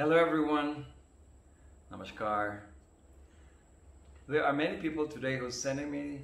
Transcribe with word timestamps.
Hello 0.00 0.16
everyone. 0.16 0.86
Namaskar. 1.92 2.60
There 4.28 4.42
are 4.42 4.52
many 4.54 4.78
people 4.78 5.06
today 5.06 5.36
who 5.36 5.44
are 5.44 5.50
sending 5.50 5.90
me 5.90 6.22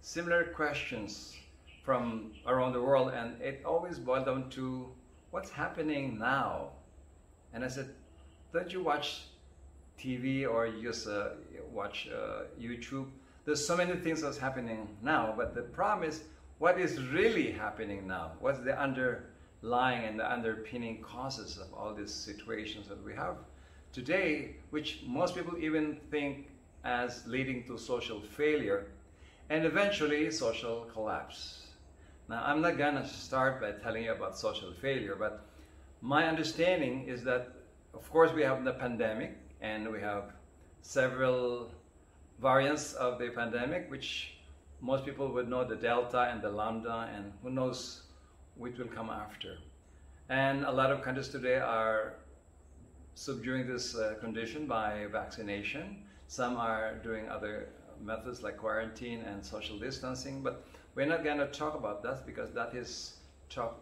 similar 0.00 0.44
questions 0.44 1.36
from 1.84 2.32
around 2.46 2.72
the 2.72 2.80
world 2.80 3.12
and 3.12 3.38
it 3.42 3.60
always 3.66 3.98
boils 3.98 4.24
down 4.24 4.48
to 4.56 4.88
what's 5.30 5.50
happening 5.50 6.18
now. 6.18 6.70
And 7.52 7.62
I 7.62 7.68
said, 7.68 7.90
don't 8.50 8.72
you 8.72 8.82
watch 8.82 9.24
TV 10.02 10.48
or 10.50 10.66
you 10.66 10.82
just 10.82 11.06
uh, 11.06 11.32
watch 11.70 12.08
uh, 12.08 12.44
YouTube? 12.58 13.08
There's 13.44 13.62
so 13.62 13.76
many 13.76 13.94
things 13.96 14.22
that's 14.22 14.38
happening 14.38 14.88
now, 15.02 15.34
but 15.36 15.54
the 15.54 15.64
problem 15.64 16.08
is 16.08 16.22
what 16.58 16.80
is 16.80 16.98
really 17.12 17.52
happening 17.52 18.06
now? 18.06 18.32
What's 18.40 18.60
the 18.60 18.72
underlying 19.62 20.04
and 20.04 20.18
the 20.18 20.32
underpinning 20.32 21.02
causes 21.02 21.58
of 21.58 21.72
all 21.74 21.94
these 21.94 22.12
situations 22.12 22.88
that 22.88 23.02
we 23.04 23.14
have 23.14 23.36
today, 23.92 24.56
which 24.70 25.02
most 25.06 25.34
people 25.34 25.56
even 25.58 25.96
think 26.10 26.48
as 26.84 27.26
leading 27.26 27.64
to 27.64 27.76
social 27.76 28.20
failure 28.20 28.86
and 29.50 29.64
eventually 29.64 30.30
social 30.30 30.86
collapse. 30.92 31.66
Now, 32.28 32.42
I'm 32.46 32.62
not 32.62 32.78
gonna 32.78 33.06
start 33.06 33.60
by 33.60 33.72
telling 33.72 34.04
you 34.04 34.12
about 34.12 34.38
social 34.38 34.72
failure, 34.72 35.16
but 35.18 35.44
my 36.00 36.26
understanding 36.26 37.08
is 37.08 37.22
that, 37.24 37.48
of 37.92 38.08
course, 38.10 38.32
we 38.32 38.42
have 38.42 38.64
the 38.64 38.72
pandemic 38.72 39.36
and 39.60 39.90
we 39.90 40.00
have 40.00 40.32
several 40.82 41.70
variants 42.40 42.94
of 42.94 43.18
the 43.18 43.28
pandemic, 43.30 43.90
which 43.90 44.34
most 44.80 45.04
people 45.04 45.28
would 45.28 45.48
know 45.48 45.64
the 45.64 45.76
Delta 45.76 46.30
and 46.32 46.40
the 46.40 46.48
Lambda, 46.48 47.10
and 47.14 47.32
who 47.42 47.50
knows 47.50 48.02
which 48.56 48.78
will 48.78 48.88
come 48.88 49.10
after. 49.10 49.56
And 50.28 50.64
a 50.64 50.70
lot 50.70 50.92
of 50.92 51.02
countries 51.02 51.28
today 51.28 51.56
are 51.56 52.14
subduing 53.14 53.66
this 53.66 53.96
uh, 53.96 54.14
condition 54.20 54.66
by 54.66 55.06
vaccination. 55.10 56.04
Some 56.28 56.56
are 56.56 56.94
doing 57.02 57.28
other 57.28 57.68
methods 58.00 58.42
like 58.42 58.56
quarantine 58.56 59.22
and 59.22 59.44
social 59.44 59.78
distancing, 59.78 60.42
but 60.42 60.64
we're 60.94 61.06
not 61.06 61.24
going 61.24 61.38
to 61.38 61.46
talk 61.46 61.74
about 61.74 62.02
that 62.02 62.26
because 62.26 62.50
that 62.52 62.74
is 62.74 63.16
talked 63.48 63.80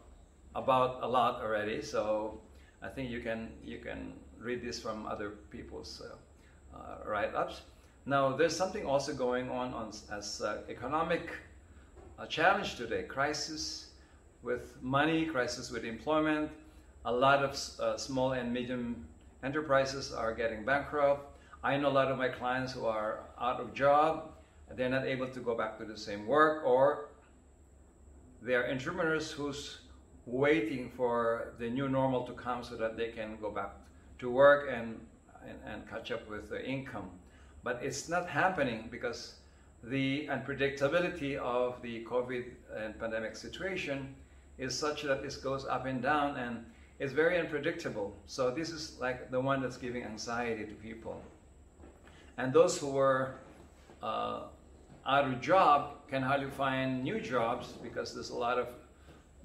about 0.54 1.02
a 1.02 1.08
lot 1.08 1.40
already. 1.42 1.82
So 1.82 2.40
I 2.82 2.88
think 2.88 3.10
you 3.10 3.20
can 3.20 3.50
you 3.64 3.78
can 3.78 4.14
read 4.40 4.62
this 4.62 4.80
from 4.80 5.06
other 5.06 5.30
people's 5.50 6.00
uh, 6.02 6.76
uh, 6.76 7.08
write-ups. 7.08 7.62
Now 8.06 8.36
there's 8.36 8.56
something 8.56 8.86
also 8.86 9.12
going 9.12 9.50
on, 9.50 9.74
on 9.74 9.92
as 10.10 10.40
uh, 10.40 10.62
economic 10.68 11.30
uh, 12.18 12.26
challenge 12.26 12.76
today, 12.76 13.02
crisis 13.02 13.87
with 14.42 14.76
money, 14.82 15.26
crisis 15.26 15.70
with 15.70 15.84
employment. 15.84 16.50
A 17.04 17.12
lot 17.12 17.42
of 17.42 17.58
uh, 17.80 17.96
small 17.96 18.32
and 18.32 18.52
medium 18.52 19.06
enterprises 19.42 20.12
are 20.12 20.34
getting 20.34 20.64
bankrupt. 20.64 21.38
I 21.62 21.76
know 21.76 21.88
a 21.88 21.90
lot 21.90 22.10
of 22.10 22.18
my 22.18 22.28
clients 22.28 22.72
who 22.72 22.86
are 22.86 23.20
out 23.40 23.60
of 23.60 23.74
job. 23.74 24.30
They're 24.74 24.88
not 24.88 25.06
able 25.06 25.28
to 25.28 25.40
go 25.40 25.56
back 25.56 25.78
to 25.78 25.84
the 25.84 25.96
same 25.96 26.26
work 26.26 26.64
or 26.64 27.08
they 28.42 28.54
are 28.54 28.70
entrepreneurs 28.70 29.30
who's 29.32 29.78
waiting 30.26 30.90
for 30.90 31.54
the 31.58 31.68
new 31.68 31.88
normal 31.88 32.22
to 32.24 32.32
come 32.32 32.62
so 32.62 32.76
that 32.76 32.96
they 32.96 33.08
can 33.08 33.36
go 33.40 33.50
back 33.50 33.72
to 34.18 34.30
work 34.30 34.68
and, 34.70 35.00
and, 35.42 35.58
and 35.66 35.88
catch 35.88 36.10
up 36.12 36.28
with 36.28 36.50
the 36.50 36.64
income. 36.64 37.10
But 37.64 37.80
it's 37.82 38.08
not 38.08 38.28
happening 38.28 38.88
because 38.90 39.34
the 39.82 40.28
unpredictability 40.28 41.36
of 41.36 41.80
the 41.82 42.04
COVID 42.04 42.44
and 42.76 42.98
pandemic 42.98 43.36
situation 43.36 44.14
is 44.58 44.76
such 44.76 45.02
that 45.02 45.22
this 45.22 45.36
goes 45.36 45.64
up 45.66 45.86
and 45.86 46.02
down 46.02 46.36
and 46.36 46.64
it's 46.98 47.12
very 47.12 47.38
unpredictable. 47.38 48.16
So 48.26 48.50
this 48.50 48.70
is 48.70 48.98
like 49.00 49.30
the 49.30 49.40
one 49.40 49.62
that's 49.62 49.76
giving 49.76 50.02
anxiety 50.02 50.64
to 50.64 50.74
people. 50.74 51.22
And 52.36 52.52
those 52.52 52.76
who 52.78 52.90
were 52.90 53.34
uh, 54.02 54.42
out 55.06 55.24
of 55.24 55.40
job 55.40 56.08
can 56.08 56.22
hardly 56.22 56.50
find 56.50 57.04
new 57.04 57.20
jobs 57.20 57.68
because 57.82 58.14
there's 58.14 58.30
a 58.30 58.36
lot 58.36 58.58
of 58.58 58.68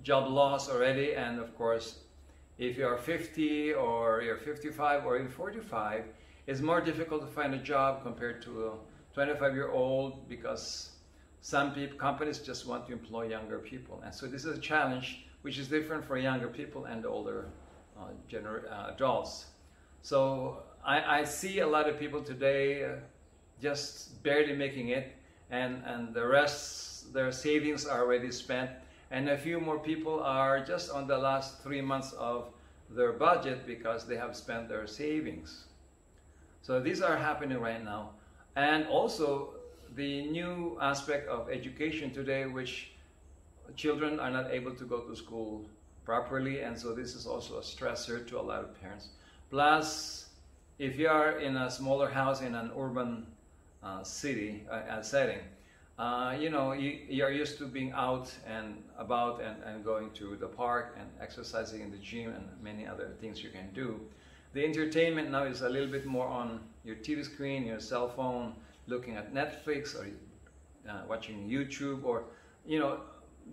job 0.03 0.29
loss 0.29 0.69
already. 0.69 1.13
And 1.13 1.39
of 1.39 1.55
course, 1.55 1.99
if 2.57 2.77
you're 2.77 2.97
50 2.97 3.73
or 3.73 4.21
you're 4.21 4.37
55 4.37 5.05
or 5.05 5.17
even 5.17 5.29
45, 5.29 6.05
it's 6.47 6.61
more 6.61 6.81
difficult 6.81 7.21
to 7.21 7.27
find 7.27 7.53
a 7.53 7.57
job 7.57 8.03
compared 8.03 8.41
to 8.43 8.67
a 8.67 8.71
25 9.13 9.53
year 9.53 9.71
old 9.71 10.27
because 10.27 10.92
some 11.43 11.73
people, 11.73 11.97
companies 11.97 12.39
just 12.39 12.65
want 12.65 12.87
to 12.87 12.93
employ 12.93 13.27
younger 13.27 13.59
people. 13.59 14.01
And 14.05 14.15
so 14.15 14.27
this 14.27 14.45
is 14.45 14.57
a 14.57 14.61
challenge 14.61 15.25
which 15.41 15.59
is 15.59 15.67
different 15.67 16.05
for 16.05 16.17
younger 16.17 16.47
people 16.47 16.85
and 16.85 17.05
older 17.05 17.49
uh, 17.99 18.05
gener- 18.31 18.71
uh, 18.71 18.93
adults. 18.95 19.47
So 20.03 20.63
I, 20.85 21.19
I, 21.19 21.23
see 21.25 21.59
a 21.59 21.67
lot 21.67 21.89
of 21.89 21.99
people 21.99 22.21
today 22.21 22.85
uh, 22.85 22.91
just 23.61 24.23
barely 24.23 24.55
making 24.55 24.89
it 24.89 25.15
and, 25.51 25.83
and 25.85 26.13
the 26.13 26.25
rest, 26.25 27.13
their 27.13 27.29
savings 27.29 27.85
are 27.85 27.99
already 27.99 28.31
spent. 28.31 28.71
And 29.11 29.27
a 29.27 29.37
few 29.37 29.59
more 29.59 29.77
people 29.77 30.23
are 30.23 30.63
just 30.63 30.91
on 30.91 31.07
the 31.07 31.17
last 31.17 31.61
three 31.61 31.81
months 31.81 32.13
of 32.13 32.53
their 32.89 33.11
budget 33.11 33.67
because 33.67 34.07
they 34.07 34.15
have 34.15 34.33
spent 34.37 34.69
their 34.69 34.87
savings. 34.87 35.65
So 36.61 36.79
these 36.79 37.01
are 37.01 37.17
happening 37.17 37.59
right 37.59 37.83
now. 37.83 38.11
And 38.55 38.87
also 38.87 39.55
the 39.95 40.25
new 40.25 40.77
aspect 40.81 41.27
of 41.27 41.49
education 41.49 42.11
today, 42.11 42.45
which 42.45 42.91
children 43.75 44.19
are 44.19 44.31
not 44.31 44.51
able 44.51 44.73
to 44.75 44.83
go 44.85 45.01
to 45.01 45.15
school 45.15 45.65
properly. 46.05 46.61
And 46.61 46.77
so 46.77 46.93
this 46.93 47.15
is 47.15 47.25
also 47.25 47.57
a 47.57 47.61
stressor 47.61 48.27
to 48.27 48.39
a 48.39 48.41
lot 48.41 48.59
of 48.59 48.79
parents. 48.81 49.09
Plus, 49.49 50.29
if 50.79 50.97
you 50.97 51.07
are 51.07 51.39
in 51.39 51.55
a 51.55 51.69
smaller 51.69 52.09
house 52.09 52.41
in 52.41 52.55
an 52.55 52.71
urban 52.77 53.27
uh, 53.83 54.03
city 54.03 54.63
uh, 54.69 55.01
setting, 55.01 55.39
uh, 55.99 56.35
you 56.39 56.49
know, 56.49 56.71
you, 56.71 56.99
you're 57.07 57.31
used 57.31 57.59
to 57.59 57.67
being 57.67 57.91
out 57.91 58.33
and 58.47 58.83
about 58.97 59.41
and, 59.41 59.61
and 59.63 59.85
going 59.85 60.09
to 60.11 60.35
the 60.35 60.47
park 60.47 60.97
and 60.99 61.07
exercising 61.21 61.81
in 61.81 61.91
the 61.91 61.97
gym 61.97 62.33
and 62.33 62.45
many 62.63 62.87
other 62.87 63.11
things 63.21 63.43
you 63.43 63.51
can 63.51 63.69
do. 63.73 63.99
The 64.53 64.65
entertainment 64.65 65.29
now 65.29 65.43
is 65.43 65.61
a 65.61 65.69
little 65.69 65.87
bit 65.87 66.05
more 66.05 66.27
on 66.27 66.61
your 66.83 66.95
TV 66.95 67.23
screen, 67.23 67.65
your 67.65 67.79
cell 67.79 68.09
phone, 68.09 68.53
looking 68.87 69.15
at 69.15 69.33
Netflix 69.33 69.95
or 69.95 70.07
uh, 70.89 71.01
watching 71.07 71.49
YouTube 71.49 72.03
or, 72.03 72.25
you 72.65 72.79
know, 72.79 72.99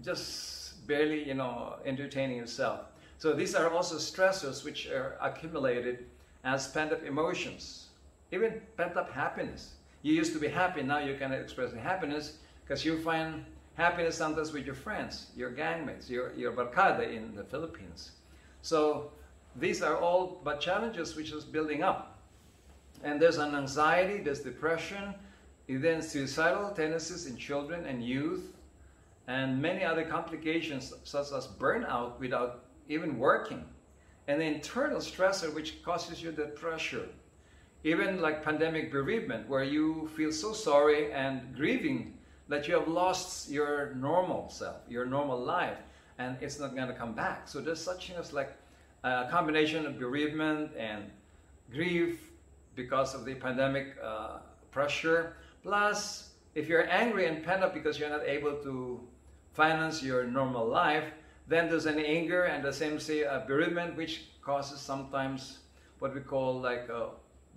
just 0.03 0.87
barely, 0.87 1.27
you 1.27 1.35
know, 1.35 1.77
entertaining 1.85 2.37
yourself. 2.37 2.81
So 3.19 3.33
these 3.33 3.55
are 3.55 3.71
also 3.71 3.97
stressors 3.97 4.65
which 4.65 4.89
are 4.89 5.17
accumulated 5.21 6.07
as 6.43 6.69
pent-up 6.69 7.05
emotions, 7.05 7.89
even 8.33 8.61
pent-up 8.77 9.13
happiness. 9.13 9.75
You 10.03 10.15
used 10.15 10.33
to 10.33 10.39
be 10.39 10.49
happy, 10.49 10.83
now 10.83 11.01
you 11.01 11.15
cannot 11.17 11.39
express 11.39 11.73
happiness 11.75 12.39
because 12.65 12.85
you 12.85 12.99
find 13.01 13.45
happiness 13.75 14.17
sometimes 14.17 14.53
with 14.53 14.65
your 14.65 14.75
friends, 14.75 15.27
your 15.37 15.51
gangmates, 15.51 16.09
your, 16.09 16.33
your 16.35 16.53
barkada 16.53 17.15
in 17.15 17.35
the 17.35 17.45
Philippines. 17.45 18.13
So 18.63 19.13
these 19.57 19.83
are 19.83 19.97
all 19.97 20.41
but 20.43 20.61
challenges 20.61 21.15
which 21.17 21.33
is 21.33 21.45
building 21.45 21.83
up. 21.83 22.20
And 23.03 23.21
there's 23.21 23.39
an 23.39 23.55
anxiety, 23.55 24.23
there's 24.23 24.41
depression, 24.41 25.15
then 25.69 26.03
suicidal 26.03 26.71
tendencies 26.71 27.27
in 27.27 27.37
children 27.37 27.87
and 27.87 28.05
youth, 28.05 28.53
and 29.29 29.61
many 29.63 29.85
other 29.85 30.05
complications 30.05 30.93
such 31.05 31.33
as 31.33 31.47
burnout 31.47 32.19
without 32.19 32.65
even 32.89 33.19
working, 33.19 33.65
and 34.27 34.41
the 34.41 34.45
internal 34.45 34.99
stressor 34.99 35.55
which 35.55 35.83
causes 35.85 36.21
you 36.23 36.33
the 36.33 36.47
pressure 36.47 37.09
even 37.85 38.21
like 38.21 38.45
pandemic 38.45 38.93
bereavement, 38.93 39.49
where 39.49 39.65
you 39.65 40.09
feel 40.15 40.33
so 40.33 40.53
sorry 40.53 41.13
and 41.13 41.55
grieving 41.57 42.15
that 42.49 42.69
you 42.69 42.75
have 42.75 42.89
lost 42.89 43.51
your 43.51 43.95
normal 43.95 44.51
self, 44.51 44.77
your 44.89 45.07
normal 45.07 45.39
life, 45.39 45.79
and 46.19 46.37
it's 46.41 46.59
not 46.59 46.75
going 46.75 46.89
to 46.89 46.95
come 46.95 47.15
back. 47.15 47.49
So 47.49 47.61
there's 47.61 47.81
such 47.81 48.09
things 48.09 48.33
like 48.33 48.53
a 49.05 49.29
combination 49.31 49.87
of 49.87 49.99
bereavement 49.99 50.73
and 50.77 51.05
grief 51.73 52.30
because 52.75 53.15
of 53.15 53.25
the 53.25 53.35
pandemic 53.35 53.97
uh, 54.03 54.39
pressure. 54.71 55.37
Plus, 55.63 56.31
if 56.55 56.69
you're 56.69 56.89
angry 56.91 57.27
and 57.27 57.45
pent 57.45 57.63
up 57.63 57.75
because 57.75 57.99
you're 57.99 58.11
not 58.11 58.27
able 58.27 58.55
to 58.63 59.01
finance 59.53 60.03
your 60.03 60.25
normal 60.25 60.67
life, 60.67 61.05
then 61.49 61.69
there's 61.69 61.87
an 61.87 61.99
anger 61.99 62.45
and 62.45 62.65
the 62.65 62.73
same 62.73 62.99
say 62.99 63.23
a 63.23 63.45
bereavement, 63.47 63.97
which 63.97 64.27
causes 64.43 64.81
sometimes 64.81 65.59
what 65.99 66.15
we 66.15 66.21
call 66.21 66.61
like 66.61 66.89
a 66.89 67.09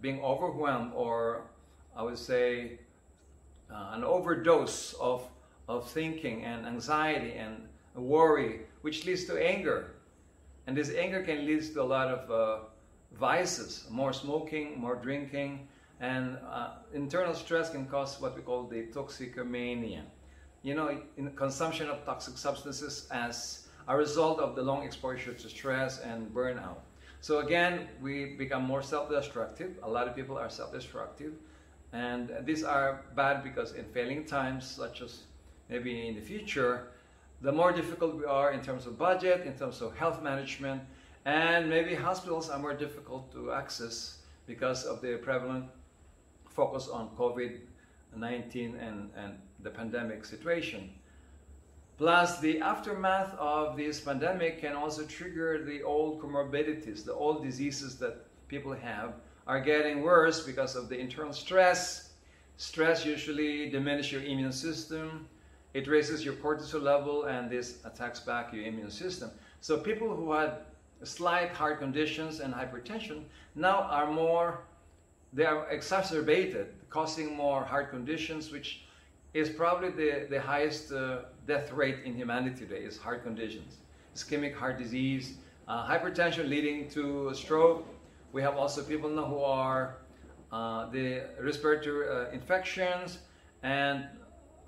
being 0.01 0.21
overwhelmed 0.21 0.91
or 0.93 1.43
I 1.95 2.03
would 2.03 2.17
say 2.17 2.79
uh, 3.71 3.91
an 3.93 4.03
overdose 4.03 4.93
of, 4.93 5.23
of 5.67 5.89
thinking 5.89 6.43
and 6.43 6.65
anxiety 6.65 7.33
and 7.33 7.67
worry, 7.95 8.61
which 8.81 9.05
leads 9.05 9.25
to 9.25 9.41
anger. 9.41 9.91
And 10.67 10.75
this 10.75 10.91
anger 10.93 11.23
can 11.23 11.45
lead 11.45 11.63
to 11.73 11.81
a 11.81 11.83
lot 11.83 12.07
of 12.07 12.31
uh, 12.31 12.63
vices, 13.19 13.85
more 13.89 14.13
smoking, 14.13 14.79
more 14.79 14.95
drinking, 14.95 15.67
and 15.99 16.37
uh, 16.49 16.71
internal 16.93 17.33
stress 17.33 17.69
can 17.69 17.85
cause 17.85 18.19
what 18.19 18.35
we 18.35 18.41
call 18.41 18.63
the 18.63 18.87
toxicomania. 18.87 20.01
You 20.63 20.75
know, 20.75 20.97
in 21.17 21.31
consumption 21.31 21.89
of 21.89 22.05
toxic 22.05 22.37
substances 22.37 23.07
as 23.11 23.67
a 23.87 23.95
result 23.95 24.39
of 24.39 24.55
the 24.55 24.61
long 24.61 24.83
exposure 24.83 25.33
to 25.33 25.49
stress 25.49 25.99
and 25.99 26.33
burnout. 26.33 26.77
So 27.19 27.39
again, 27.39 27.87
we 28.01 28.35
become 28.37 28.63
more 28.63 28.81
self-destructive. 28.81 29.77
A 29.83 29.89
lot 29.89 30.07
of 30.07 30.15
people 30.15 30.37
are 30.37 30.49
self-destructive. 30.49 31.33
And 31.93 32.31
these 32.41 32.63
are 32.63 33.05
bad 33.15 33.43
because 33.43 33.73
in 33.73 33.85
failing 33.85 34.25
times, 34.25 34.65
such 34.65 35.01
as 35.01 35.23
maybe 35.69 36.07
in 36.07 36.15
the 36.15 36.21
future, 36.21 36.87
the 37.41 37.51
more 37.51 37.71
difficult 37.71 38.15
we 38.15 38.25
are 38.25 38.51
in 38.51 38.61
terms 38.61 38.87
of 38.87 38.97
budget, 38.97 39.45
in 39.45 39.53
terms 39.53 39.81
of 39.81 39.95
health 39.95 40.23
management, 40.23 40.81
and 41.25 41.69
maybe 41.69 41.95
hospitals 41.95 42.49
are 42.49 42.59
more 42.59 42.73
difficult 42.73 43.31
to 43.31 43.51
access 43.51 44.19
because 44.45 44.83
of 44.85 45.01
the 45.01 45.17
prevalent 45.17 45.65
focus 46.49 46.87
on 46.87 47.09
COVID-19 47.17 47.61
and, 48.15 49.09
and 49.15 49.33
the 49.61 49.69
pandemic 49.69 50.25
situation. 50.25 50.89
Plus, 51.97 52.39
the 52.39 52.59
aftermath 52.59 53.33
of 53.37 53.77
this 53.77 54.01
pandemic 54.01 54.59
can 54.59 54.73
also 54.73 55.05
trigger 55.05 55.63
the 55.63 55.83
old 55.83 56.21
comorbidities, 56.21 57.05
the 57.05 57.13
old 57.13 57.43
diseases 57.43 57.97
that 57.99 58.25
people 58.47 58.73
have 58.73 59.13
are 59.47 59.59
getting 59.59 60.01
worse 60.01 60.45
because 60.45 60.75
of 60.75 60.89
the 60.89 60.97
internal 60.97 61.33
stress. 61.33 62.11
Stress 62.57 63.05
usually 63.05 63.69
diminishes 63.69 64.11
your 64.11 64.23
immune 64.23 64.51
system. 64.51 65.27
It 65.73 65.87
raises 65.87 66.23
your 66.25 66.35
cortisol 66.35 66.81
level 66.81 67.25
and 67.25 67.49
this 67.49 67.79
attacks 67.85 68.19
back 68.19 68.53
your 68.53 68.65
immune 68.65 68.91
system. 68.91 69.31
So 69.59 69.77
people 69.77 70.15
who 70.15 70.31
had 70.33 70.57
slight 71.03 71.49
heart 71.49 71.79
conditions 71.79 72.39
and 72.39 72.53
hypertension 72.53 73.23
now 73.55 73.83
are 73.83 74.09
more, 74.11 74.61
they 75.31 75.45
are 75.45 75.67
exacerbated, 75.69 76.67
causing 76.89 77.35
more 77.35 77.63
heart 77.63 77.89
conditions, 77.89 78.51
which 78.51 78.85
is 79.33 79.49
probably 79.49 79.89
the, 79.89 80.27
the 80.29 80.39
highest 80.39 80.91
uh, 80.91 81.19
death 81.47 81.71
rate 81.71 81.99
in 82.05 82.15
humanity 82.15 82.65
today 82.65 82.83
is 82.83 82.97
heart 82.97 83.23
conditions. 83.23 83.77
Ischemic 84.15 84.55
heart 84.55 84.77
disease, 84.77 85.37
uh, 85.67 85.87
hypertension 85.87 86.47
leading 86.47 86.87
to 86.89 87.33
stroke. 87.33 87.85
We 88.31 88.41
have 88.41 88.55
also 88.57 88.83
people 88.83 89.09
now 89.09 89.25
who 89.25 89.39
are 89.39 89.97
uh, 90.51 90.89
the 90.89 91.23
respiratory 91.39 92.07
uh, 92.07 92.31
infections 92.31 93.19
and 93.63 94.05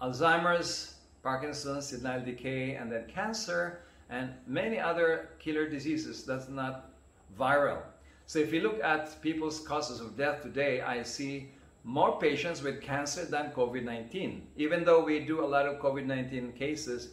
Alzheimer's, 0.01 0.95
Parkinson's, 1.21 1.87
senile 1.87 2.23
decay, 2.23 2.75
and 2.75 2.91
then 2.91 3.05
cancer, 3.07 3.81
and 4.10 4.34
many 4.48 4.80
other 4.80 5.30
killer 5.40 5.68
diseases 5.68 6.24
that's 6.24 6.50
not 6.50 6.92
viral. 7.40 7.81
So 8.28 8.40
if 8.40 8.54
you 8.54 8.62
look 8.62 8.84
at 8.84 9.22
people's 9.22 9.60
causes 9.60 10.00
of 10.00 10.18
death 10.18 10.42
today, 10.42 10.81
I 10.81 11.04
see 11.04 11.50
more 11.84 12.19
patients 12.19 12.63
with 12.63 12.81
cancer 12.81 13.25
than 13.25 13.52
COVID-19. 13.52 14.42
Even 14.57 14.84
though 14.84 15.04
we 15.04 15.19
do 15.19 15.44
a 15.44 15.46
lot 15.46 15.68
of 15.68 15.80
COVID-19 15.80 16.56
cases, 16.56 17.10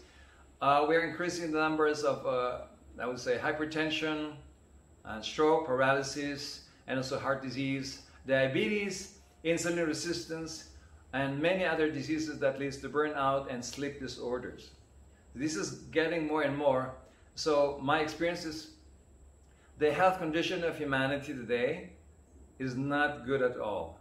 uh, 0.63 0.85
we're 0.89 1.07
increasing 1.07 1.53
the 1.53 1.59
numbers 1.59 2.03
of, 2.03 2.27
uh, 2.27 2.63
I 2.99 3.07
would 3.07 3.19
say, 3.19 3.39
hypertension, 3.39 4.33
uh, 5.05 5.21
stroke, 5.21 5.67
paralysis, 5.67 6.65
and 6.87 6.99
also 6.99 7.19
heart 7.19 7.43
disease, 7.43 8.03
diabetes, 8.27 9.19
insulin 9.45 9.87
resistance, 9.87 10.71
and 11.13 11.39
many 11.41 11.65
other 11.65 11.91
diseases 11.91 12.39
that 12.39 12.59
leads 12.59 12.79
to 12.79 12.89
burnout 12.89 13.53
and 13.53 13.63
sleep 13.63 14.01
disorders. 14.01 14.71
This 15.35 15.57
is 15.57 15.71
getting 15.91 16.27
more 16.27 16.43
and 16.43 16.57
more. 16.57 16.95
So 17.35 17.79
my 17.83 18.01
experience 18.01 18.45
is 18.45 18.73
the 19.79 19.93
health 19.93 20.19
condition 20.19 20.63
of 20.65 20.77
humanity 20.77 21.33
today 21.33 21.91
is 22.59 22.77
not 22.77 23.27
good 23.27 23.43
at 23.43 23.57
all 23.59 23.99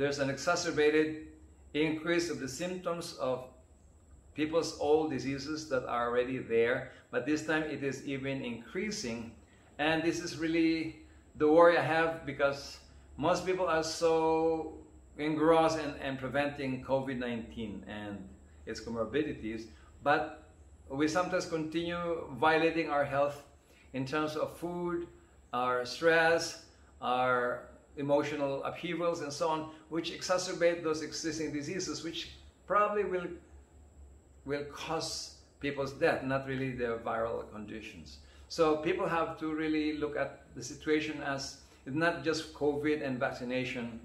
there's 0.00 0.18
an 0.18 0.30
exacerbated 0.30 1.26
increase 1.74 2.30
of 2.30 2.40
the 2.40 2.48
symptoms 2.48 3.14
of 3.20 3.44
people's 4.34 4.78
old 4.80 5.10
diseases 5.10 5.68
that 5.68 5.84
are 5.84 6.08
already 6.08 6.38
there, 6.38 6.92
but 7.10 7.26
this 7.26 7.46
time 7.46 7.64
it 7.64 7.82
is 7.84 8.06
even 8.06 8.42
increasing. 8.42 9.32
And 9.78 10.02
this 10.02 10.20
is 10.20 10.38
really 10.38 11.00
the 11.36 11.46
worry 11.46 11.76
I 11.76 11.82
have 11.82 12.24
because 12.24 12.78
most 13.18 13.44
people 13.44 13.66
are 13.66 13.82
so 13.82 14.78
engrossed 15.18 15.78
in, 15.78 15.94
in 15.96 16.16
preventing 16.16 16.82
COVID-19 16.82 17.82
and 17.86 18.26
its 18.66 18.80
comorbidities, 18.80 19.66
but 20.02 20.39
we 20.90 21.06
sometimes 21.06 21.46
continue 21.46 22.24
violating 22.32 22.90
our 22.90 23.04
health 23.04 23.44
in 23.92 24.04
terms 24.04 24.36
of 24.36 24.56
food, 24.56 25.06
our 25.52 25.84
stress, 25.84 26.64
our 27.00 27.68
emotional 27.96 28.62
upheavals 28.64 29.20
and 29.20 29.32
so 29.32 29.48
on, 29.48 29.70
which 29.88 30.10
exacerbate 30.12 30.82
those 30.82 31.02
existing 31.02 31.52
diseases, 31.52 32.02
which 32.02 32.32
probably 32.66 33.04
will, 33.04 33.26
will 34.44 34.64
cause 34.64 35.36
people's 35.60 35.92
death, 35.92 36.22
not 36.24 36.46
really 36.46 36.70
their 36.72 36.96
viral 36.98 37.50
conditions. 37.52 38.18
So 38.48 38.76
people 38.78 39.06
have 39.06 39.38
to 39.38 39.54
really 39.54 39.96
look 39.96 40.16
at 40.16 40.42
the 40.56 40.62
situation 40.62 41.20
as 41.22 41.58
not 41.86 42.24
just 42.24 42.52
COVID 42.54 43.06
and 43.06 43.18
vaccination 43.18 44.00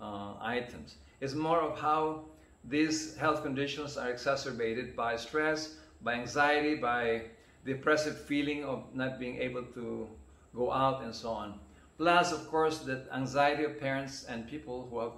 uh, 0.00 0.34
items. 0.40 0.96
It's 1.20 1.34
more 1.34 1.60
of 1.60 1.78
how 1.78 2.24
these 2.64 3.16
health 3.16 3.42
conditions 3.42 3.96
are 3.96 4.10
exacerbated 4.10 4.96
by 4.96 5.16
stress, 5.16 5.76
by 6.06 6.14
anxiety, 6.14 6.76
by 6.76 7.22
the 7.64 7.72
oppressive 7.72 8.16
feeling 8.16 8.64
of 8.64 8.84
not 8.94 9.18
being 9.18 9.38
able 9.38 9.64
to 9.74 10.08
go 10.54 10.72
out 10.72 11.02
and 11.02 11.12
so 11.12 11.30
on. 11.30 11.58
Plus, 11.98 12.32
of 12.32 12.48
course, 12.48 12.78
the 12.78 13.02
anxiety 13.12 13.64
of 13.64 13.80
parents 13.80 14.24
and 14.28 14.48
people 14.48 14.86
who 14.88 15.00
have 15.00 15.12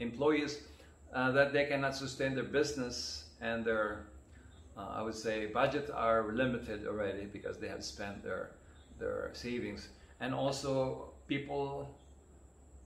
employees 0.00 0.58
uh, 1.14 1.30
that 1.30 1.52
they 1.52 1.66
cannot 1.66 1.94
sustain 1.94 2.34
their 2.34 2.50
business 2.58 3.26
and 3.40 3.64
their, 3.64 4.06
uh, 4.76 4.96
I 4.96 5.02
would 5.02 5.14
say, 5.14 5.46
budget 5.46 5.88
are 5.94 6.32
limited 6.32 6.86
already 6.88 7.26
because 7.26 7.58
they 7.58 7.68
have 7.68 7.84
spent 7.84 8.24
their, 8.24 8.50
their 8.98 9.30
savings. 9.32 9.88
And 10.18 10.34
also, 10.34 11.12
people 11.28 11.88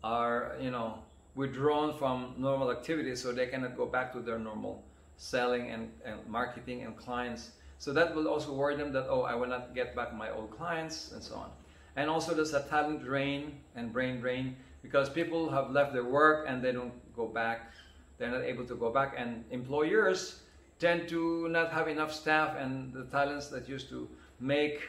are, 0.05 0.56
you 0.60 0.70
know, 0.70 0.99
withdrawn 1.34 1.96
from 1.96 2.34
normal 2.37 2.70
activities 2.70 3.22
so 3.22 3.32
they 3.32 3.46
cannot 3.46 3.76
go 3.76 3.87
back 3.87 4.12
to 4.12 4.20
their 4.20 4.38
normal 4.38 4.82
selling 5.19 5.70
and, 5.70 5.91
and 6.05 6.26
marketing 6.26 6.82
and 6.82 6.97
clients. 6.97 7.50
So 7.79 7.93
that 7.93 8.15
will 8.15 8.26
also 8.26 8.55
worry 8.55 8.76
them 8.76 8.93
that, 8.93 9.06
oh, 9.09 9.23
I 9.23 9.35
will 9.35 9.49
not 9.49 9.75
get 9.75 9.94
back 9.94 10.15
my 10.15 10.31
old 10.31 10.50
clients 10.50 11.12
and 11.12 11.23
so 11.23 11.35
on. 11.35 11.50
And 11.97 12.09
also 12.09 12.35
there's 12.35 12.55
a 12.55 12.62
talent 12.62 13.05
drain 13.05 13.61
and 13.76 13.93
brain 13.93 14.20
drain 14.20 14.56
because 14.82 15.11
people 15.11 15.50
have 15.50 15.70
left 15.70 15.93
their 15.93 16.05
work 16.05 16.47
and 16.49 16.62
they 16.62 16.73
don't 16.73 16.94
go 17.15 17.26
back. 17.26 17.73
They're 18.17 18.31
not 18.31 18.43
able 18.43 18.65
to 18.65 18.75
go 18.75 18.91
back. 18.91 19.15
And 19.17 19.44
employers 19.50 20.41
tend 20.79 21.09
to 21.09 21.49
not 21.49 21.73
have 21.73 21.88
enough 21.88 22.15
staff 22.15 22.56
and 22.56 22.93
the 22.93 23.05
talents 23.05 23.49
that 23.49 23.69
used 23.69 23.88
to 23.91 24.09
make 24.41 24.81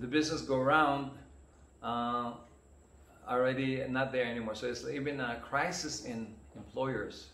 the 0.00 0.06
business 0.06 0.42
go 0.42 0.56
around 0.56 1.10
uh, 1.82 2.34
already 3.28 3.82
not 3.88 4.12
there 4.12 4.24
anymore. 4.24 4.54
So 4.54 4.68
it's 4.68 4.86
even 4.86 5.20
a 5.20 5.40
crisis 5.42 6.04
in 6.04 6.34
employers. 6.56 7.30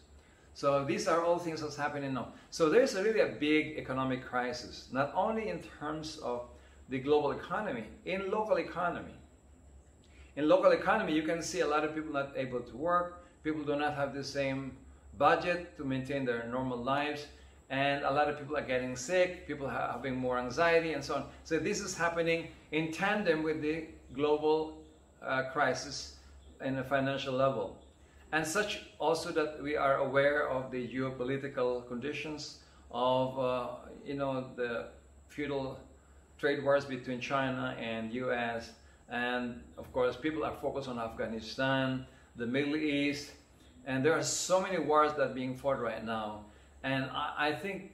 So 0.55 0.85
these 0.85 1.07
are 1.07 1.25
all 1.25 1.39
things 1.39 1.63
that's 1.63 1.77
happening 1.77 2.15
now. 2.15 2.29
So 2.51 2.69
there's 2.69 2.95
a 2.95 3.03
really 3.03 3.21
a 3.21 3.29
big 3.39 3.79
economic 3.79 4.25
crisis, 4.25 4.89
not 4.93 5.13
only 5.15 5.49
in 5.49 5.61
terms 5.79 6.19
of 6.19 6.49
the 6.89 6.99
global 6.99 7.33
economy, 7.33 7.85
in 8.05 8.31
local 8.31 8.57
economy. 8.57 9.15
In 10.37 10.49
local 10.49 10.73
economy, 10.73 11.13
you 11.15 11.23
can 11.23 11.43
see 11.43 11.61
a 11.61 11.67
lot 11.67 11.85
of 11.85 11.95
people 11.95 12.13
not 12.13 12.33
able 12.37 12.61
to 12.61 12.77
work, 12.77 13.25
people 13.45 13.63
do 13.63 13.77
not 13.77 13.95
have 13.95 14.15
the 14.15 14.25
same 14.25 14.73
budget 15.19 15.77
to 15.77 15.85
maintain 15.85 16.25
their 16.25 16.47
normal 16.47 16.79
lives, 16.79 17.27
and 17.71 18.05
a 18.05 18.11
lot 18.11 18.29
of 18.29 18.39
people 18.39 18.57
are 18.57 18.67
getting 18.67 18.97
sick, 18.97 19.47
people 19.47 19.67
are 19.67 19.93
having 19.93 20.17
more 20.17 20.39
anxiety 20.39 20.93
and 20.93 21.05
so 21.05 21.15
on. 21.15 21.25
So 21.45 21.59
this 21.59 21.81
is 21.81 21.97
happening 21.97 22.49
in 22.73 22.91
tandem 22.91 23.43
with 23.43 23.63
the 23.63 23.85
global 24.13 24.79
uh, 25.23 25.45
crisis 25.53 26.17
in 26.65 26.79
a 26.79 26.85
financial 26.85 27.35
level. 27.35 27.77
And 28.33 28.47
such 28.47 28.83
also 28.99 29.33
that 29.33 29.63
we 29.63 29.77
are 29.77 29.97
aware 29.97 30.49
of 30.49 30.71
the 30.71 30.87
geopolitical 30.87 31.87
conditions 31.89 32.59
of, 32.91 33.39
uh, 33.39 33.69
you 34.05 34.15
know, 34.15 34.47
the 34.57 34.87
feudal 35.29 35.79
trade 36.39 36.63
wars 36.63 36.85
between 36.85 37.21
China 37.21 37.77
and 37.79 38.13
US. 38.15 38.71
And 39.09 39.63
of 39.77 39.93
course, 39.93 40.17
people 40.17 40.45
are 40.45 40.55
focused 40.63 40.89
on 40.89 40.99
Afghanistan, 40.99 42.07
the 42.37 42.47
Middle 42.47 42.77
East, 42.77 43.33
and 43.85 44.05
there 44.05 44.13
are 44.13 44.23
so 44.23 44.61
many 44.61 44.79
wars 44.79 45.13
that 45.15 45.31
are 45.31 45.35
being 45.35 45.57
fought 45.57 45.81
right 45.81 46.05
now. 46.05 46.45
And 46.85 47.05
I, 47.13 47.49
I 47.49 47.53
think 47.53 47.93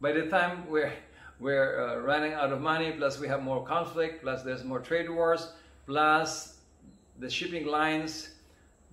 by 0.00 0.12
the 0.12 0.26
time 0.26 0.68
we're, 0.68 0.92
we're 1.38 1.80
uh, 1.80 2.00
running 2.00 2.32
out 2.32 2.52
of 2.52 2.60
money, 2.60 2.92
plus 2.92 3.20
we 3.20 3.28
have 3.28 3.42
more 3.42 3.64
conflict, 3.64 4.22
plus 4.22 4.42
there's 4.42 4.64
more 4.64 4.80
trade 4.80 5.08
wars, 5.08 5.52
plus 5.86 6.58
the 7.20 7.30
shipping 7.30 7.66
lines, 7.66 8.30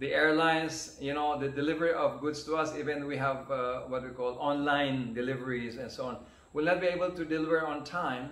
the 0.01 0.15
airlines, 0.15 0.98
you 1.00 1.13
know, 1.13 1.39
the 1.39 1.48
delivery 1.48 1.93
of 1.93 2.22
goods 2.22 2.43
to 2.43 2.55
us, 2.55 2.75
even 2.75 3.05
we 3.05 3.15
have 3.17 3.50
uh, 3.51 3.81
what 3.81 4.01
we 4.01 4.10
call 4.10 4.36
online 4.39 5.13
deliveries 5.13 5.77
and 5.77 5.91
so 5.91 6.05
on 6.05 6.17
will 6.53 6.65
not 6.65 6.81
be 6.81 6.88
able 6.88 7.12
to 7.12 7.24
deliver 7.24 7.65
on 7.67 7.84
time 7.84 8.31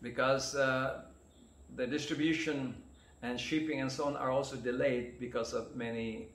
because 0.00 0.54
uh, 0.54 1.02
the 1.74 1.88
distribution 1.88 2.72
and 3.22 3.38
shipping 3.38 3.80
and 3.80 3.90
so 3.90 4.04
on 4.04 4.16
are 4.16 4.30
also 4.30 4.54
delayed 4.54 5.18
because 5.18 5.52
of 5.54 5.74
many 5.74 6.28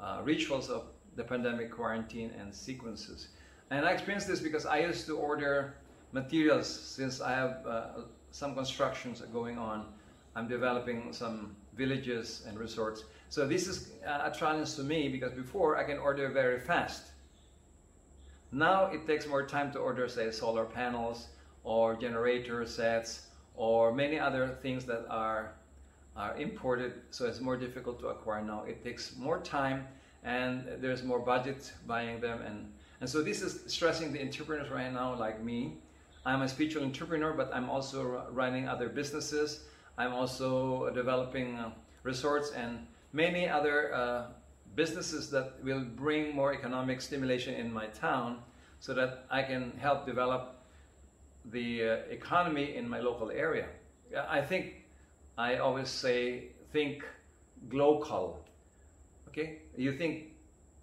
uh, 0.00 0.20
rituals 0.24 0.70
of 0.70 0.84
the 1.16 1.22
pandemic 1.22 1.70
quarantine 1.70 2.32
and 2.40 2.52
sequences. 2.54 3.28
And 3.70 3.84
I 3.84 3.92
experienced 3.92 4.26
this 4.26 4.40
because 4.40 4.64
I 4.64 4.78
used 4.78 5.04
to 5.04 5.18
order 5.18 5.74
materials 6.12 6.66
since 6.66 7.20
I 7.20 7.32
have 7.32 7.66
uh, 7.66 7.86
some 8.30 8.54
constructions 8.54 9.20
going 9.34 9.58
on 9.58 9.84
I'm 10.38 10.46
developing 10.46 11.12
some 11.12 11.56
villages 11.76 12.44
and 12.46 12.56
resorts. 12.56 13.02
So 13.30 13.46
this 13.46 13.68
is 13.68 13.90
a 14.06 14.30
challenge 14.30 14.74
to 14.76 14.82
me 14.82 15.08
because 15.08 15.32
before 15.32 15.76
I 15.76 15.84
can 15.84 15.98
order 15.98 16.28
very 16.30 16.58
fast. 16.58 17.02
Now 18.52 18.86
it 18.86 19.06
takes 19.06 19.26
more 19.26 19.46
time 19.46 19.70
to 19.72 19.78
order, 19.78 20.08
say, 20.08 20.30
solar 20.30 20.64
panels 20.64 21.28
or 21.62 21.94
generator 21.94 22.64
sets 22.64 23.26
or 23.54 23.92
many 23.92 24.18
other 24.18 24.56
things 24.62 24.86
that 24.86 25.04
are, 25.10 25.52
are 26.16 26.34
imported. 26.38 26.94
So 27.10 27.26
it's 27.26 27.40
more 27.40 27.58
difficult 27.58 28.00
to 28.00 28.08
acquire 28.08 28.42
now. 28.42 28.64
It 28.64 28.82
takes 28.82 29.14
more 29.16 29.40
time 29.40 29.86
and 30.24 30.66
there's 30.80 31.02
more 31.02 31.18
budget 31.18 31.70
buying 31.86 32.20
them. 32.20 32.40
And, 32.40 32.72
and 33.02 33.10
so 33.10 33.22
this 33.22 33.42
is 33.42 33.60
stressing 33.66 34.12
the 34.12 34.22
entrepreneurs 34.22 34.70
right 34.70 34.90
now 34.90 35.14
like 35.14 35.44
me. 35.44 35.74
I'm 36.24 36.40
a 36.40 36.48
spiritual 36.48 36.82
entrepreneur, 36.82 37.34
but 37.34 37.50
I'm 37.52 37.68
also 37.68 38.26
running 38.30 38.68
other 38.68 38.88
businesses. 38.88 39.64
I'm 39.98 40.14
also 40.14 40.90
developing 40.94 41.56
uh, 41.56 41.72
resorts 42.04 42.52
and 42.52 42.86
many 43.18 43.48
other 43.48 43.76
uh, 43.92 44.26
businesses 44.76 45.28
that 45.34 45.46
will 45.64 45.84
bring 46.04 46.34
more 46.40 46.52
economic 46.60 47.00
stimulation 47.00 47.52
in 47.62 47.68
my 47.80 47.86
town 47.86 48.30
so 48.78 48.94
that 48.94 49.10
I 49.38 49.42
can 49.42 49.72
help 49.86 50.06
develop 50.06 50.42
the 51.56 51.68
uh, 51.82 52.18
economy 52.18 52.76
in 52.76 52.88
my 52.88 53.00
local 53.00 53.30
area. 53.46 53.66
I 54.38 54.40
think 54.50 54.64
I 55.36 55.56
always 55.56 55.88
say 55.88 56.18
think 56.72 57.04
global. 57.68 58.44
Okay? 59.28 59.48
You 59.76 59.92
think 60.00 60.12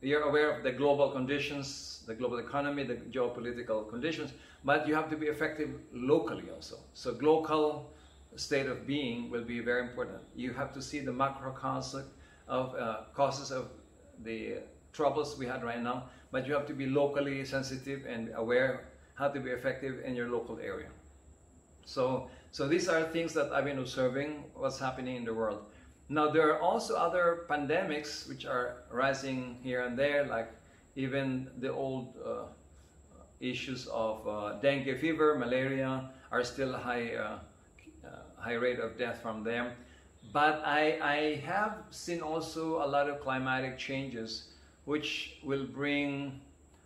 you're 0.02 0.28
aware 0.32 0.50
of 0.56 0.64
the 0.64 0.74
global 0.82 1.08
conditions, 1.12 2.04
the 2.06 2.16
global 2.16 2.40
economy, 2.40 2.84
the 2.84 2.98
geopolitical 3.16 3.90
conditions, 3.90 4.34
but 4.64 4.88
you 4.88 4.94
have 5.00 5.10
to 5.10 5.18
be 5.24 5.28
effective 5.28 5.70
locally 5.94 6.48
also. 6.54 6.78
So 6.94 7.14
global 7.14 7.90
state 8.36 8.68
of 8.68 8.86
being 8.86 9.32
will 9.32 9.48
be 9.56 9.60
very 9.62 9.84
important. 9.88 10.20
You 10.36 10.52
have 10.54 10.74
to 10.74 10.82
see 10.82 11.00
the 11.00 11.14
macro 11.14 11.52
causes 11.52 12.06
of 12.48 12.76
uh, 12.76 12.98
causes 13.14 13.52
of 13.52 13.70
the 14.24 14.58
troubles 14.94 15.38
we 15.38 15.46
had 15.46 15.64
right 15.64 15.82
now, 15.82 16.06
but 16.32 16.48
you 16.48 16.54
have 16.54 16.68
to 16.68 16.74
be 16.74 16.86
locally 16.88 17.44
sensitive 17.46 18.06
and 18.06 18.32
aware 18.36 18.88
how 19.16 19.28
to 19.28 19.40
be 19.40 19.50
effective 19.50 20.04
in 20.06 20.16
your 20.16 20.30
local 20.30 20.60
area. 20.60 20.88
So, 21.86 22.28
so 22.52 22.68
these 22.68 22.88
are 22.88 23.04
things 23.04 23.34
that 23.34 23.52
I've 23.52 23.66
been 23.66 23.80
observing 23.80 24.46
what's 24.54 24.80
happening 24.80 25.16
in 25.16 25.26
the 25.26 25.34
world. 25.34 25.66
Now 26.10 26.30
there 26.30 26.54
are 26.54 26.60
also 26.60 26.96
other 26.96 27.46
pandemics 27.50 28.28
which 28.30 28.46
are 28.46 28.84
rising 28.92 29.58
here 29.64 29.82
and 29.82 29.98
there, 29.98 30.26
like 30.26 30.52
even 30.96 31.50
the 31.60 31.72
old 31.72 32.14
uh, 32.24 32.46
issues 33.40 33.88
of 33.88 34.28
uh, 34.28 34.54
dengue 34.62 34.98
fever, 35.00 35.36
malaria 35.38 36.10
are 36.32 36.44
still 36.44 36.74
high, 36.74 37.16
uh, 37.16 37.40
uh, 38.06 38.10
high 38.38 38.54
rate 38.54 38.80
of 38.80 38.98
death 38.98 39.22
from 39.22 39.44
them. 39.44 39.72
But 40.36 40.64
I, 40.66 41.00
I 41.02 41.36
have 41.46 41.78
seen 41.92 42.20
also 42.20 42.84
a 42.84 42.88
lot 42.96 43.10
of 43.10 43.22
climatic 43.22 43.78
changes 43.78 44.50
which 44.84 45.38
will 45.46 45.64
bring 45.64 46.42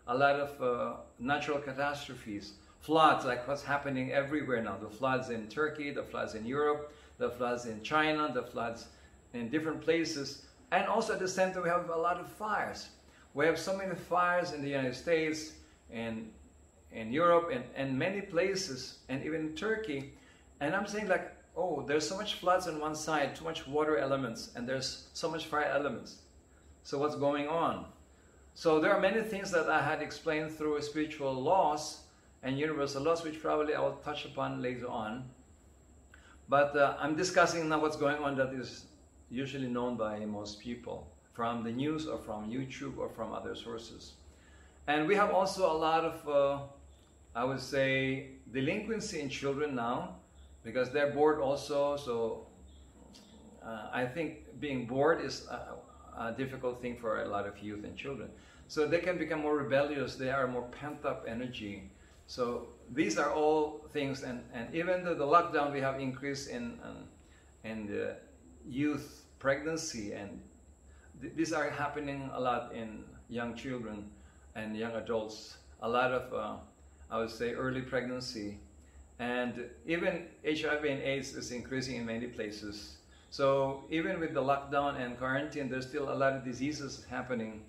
a 0.08 0.16
lot 0.16 0.36
of 0.36 0.62
uh, 0.62 0.98
natural 1.18 1.58
catastrophes, 1.58 2.54
floods 2.80 3.26
like 3.26 3.48
what's 3.48 3.64
happening 3.64 4.12
everywhere 4.12 4.62
now. 4.62 4.78
The 4.78 4.88
floods 4.88 5.32
in 5.32 5.48
Turkey, 5.48 5.90
the 5.90 6.04
floods 6.04 6.36
in 6.36 6.46
Europe, 6.46 6.94
the 7.18 7.32
floods 7.32 7.66
in 7.66 7.82
China, 7.82 8.30
the 8.32 8.44
floods 8.44 8.90
in 9.34 9.50
different 9.50 9.82
places. 9.82 10.44
And 10.70 10.86
also 10.86 11.14
at 11.14 11.20
the 11.20 11.28
center 11.28 11.64
we 11.64 11.70
have 11.70 11.90
a 11.90 11.98
lot 11.98 12.20
of 12.20 12.32
fires. 12.32 12.90
We 13.34 13.48
have 13.48 13.58
so 13.58 13.76
many 13.76 13.96
fires 13.96 14.52
in 14.52 14.62
the 14.62 14.70
United 14.70 14.94
States 14.94 15.54
and 15.92 16.30
in 16.92 17.12
Europe 17.12 17.50
and, 17.52 17.64
and 17.76 17.98
many 17.98 18.22
places 18.22 19.00
and 19.10 19.26
even 19.26 19.42
in 19.42 19.56
Turkey. 19.56 20.14
And 20.60 20.76
I'm 20.76 20.86
saying 20.86 21.08
like, 21.08 21.39
oh, 21.60 21.84
there's 21.86 22.08
so 22.08 22.16
much 22.16 22.36
floods 22.36 22.68
on 22.68 22.80
one 22.80 22.96
side, 22.96 23.36
too 23.36 23.44
much 23.44 23.68
water 23.68 23.98
elements, 23.98 24.52
and 24.56 24.68
there's 24.68 25.10
so 25.14 25.30
much 25.30 25.46
fire 25.46 25.66
elements. 25.66 26.20
So 26.84 26.98
what's 26.98 27.16
going 27.16 27.48
on? 27.50 27.86
So 28.54 28.80
there 28.80 28.94
are 28.94 29.02
many 29.02 29.22
things 29.22 29.52
that 29.52 29.70
I 29.70 29.82
had 29.84 30.02
explained 30.02 30.52
through 30.52 30.82
spiritual 30.82 31.34
laws 31.34 32.02
and 32.44 32.58
universal 32.58 33.04
laws, 33.04 33.24
which 33.24 33.42
probably 33.42 33.76
I 33.76 33.82
will 33.82 34.00
touch 34.06 34.26
upon 34.26 34.62
later 34.62 34.88
on. 34.88 35.30
But 36.48 36.76
uh, 36.76 36.96
I'm 36.98 37.16
discussing 37.16 37.68
now 37.68 37.82
what's 37.82 37.98
going 37.98 38.24
on 38.24 38.38
that 38.38 38.54
is 38.54 38.86
usually 39.30 39.68
known 39.68 39.98
by 39.98 40.26
most 40.26 40.60
people 40.60 41.08
from 41.34 41.64
the 41.64 41.72
news 41.72 42.08
or 42.08 42.18
from 42.20 42.50
YouTube 42.50 42.98
or 42.98 43.10
from 43.10 43.34
other 43.34 43.54
sources. 43.54 44.14
And 44.88 45.08
we 45.08 45.16
have 45.16 45.32
also 45.32 45.72
a 45.72 45.78
lot 45.78 46.04
of, 46.04 46.28
uh, 46.28 46.60
I 47.36 47.44
would 47.44 47.60
say, 47.60 48.32
delinquency 48.52 49.20
in 49.20 49.30
children 49.30 49.76
now 49.76 50.16
because 50.64 50.92
they're 50.92 51.12
bored 51.12 51.40
also. 51.40 51.98
So 51.98 52.48
uh, 53.66 53.90
I 53.92 54.06
think 54.06 54.60
being 54.60 54.86
bored 54.86 55.24
is 55.24 55.48
a, 55.48 55.76
a, 56.18 56.32
difficult 56.32 56.82
thing 56.82 56.98
for 56.98 57.24
a 57.24 57.28
lot 57.28 57.48
of 57.48 57.60
youth 57.60 57.84
and 57.84 57.96
children. 57.96 58.30
So 58.68 58.88
they 58.88 59.00
can 59.00 59.18
become 59.18 59.42
more 59.42 59.56
rebellious. 59.58 60.16
They 60.16 60.30
are 60.30 60.48
more 60.48 60.64
pent 60.64 61.06
up 61.06 61.26
energy. 61.28 61.90
So 62.28 62.68
these 62.94 63.18
are 63.18 63.32
all 63.32 63.86
things, 63.92 64.22
and, 64.22 64.44
and 64.54 64.74
even 64.74 65.04
though 65.04 65.16
the 65.16 65.26
lockdown, 65.26 65.74
we 65.74 65.82
have 65.82 66.00
increase 66.00 66.46
in 66.48 66.80
um, 66.84 67.06
in 67.64 67.88
the 67.88 68.18
youth 68.68 69.26
pregnancy, 69.40 70.14
and 70.14 70.40
th 71.22 71.34
these 71.36 71.54
are 71.54 71.70
happening 71.70 72.30
a 72.34 72.40
lot 72.40 72.72
in 72.72 73.04
young 73.30 73.56
children 73.56 74.06
and 74.54 74.78
young 74.78 74.96
adults. 74.96 75.58
A 75.82 75.90
lot 75.90 76.12
of, 76.12 76.34
uh, 76.34 76.56
I 77.10 77.18
would 77.18 77.32
say, 77.32 77.54
early 77.54 77.82
pregnancy 77.82 78.60
and 79.20 79.66
even 79.86 80.28
HIV 80.46 80.86
and 80.86 81.02
AIDS 81.02 81.36
is 81.36 81.52
increasing 81.52 81.98
in 81.98 82.06
many 82.06 82.28
places. 82.28 82.96
So 83.30 83.84
even 83.90 84.20
with 84.20 84.34
the 84.34 84.42
lockdown 84.42 85.00
and 85.00 85.18
quarantine, 85.18 85.70
there's 85.70 85.88
still 85.88 86.12
a 86.12 86.16
lot 86.16 86.34
of 86.34 86.44
diseases 86.44 87.06
happening 87.10 87.62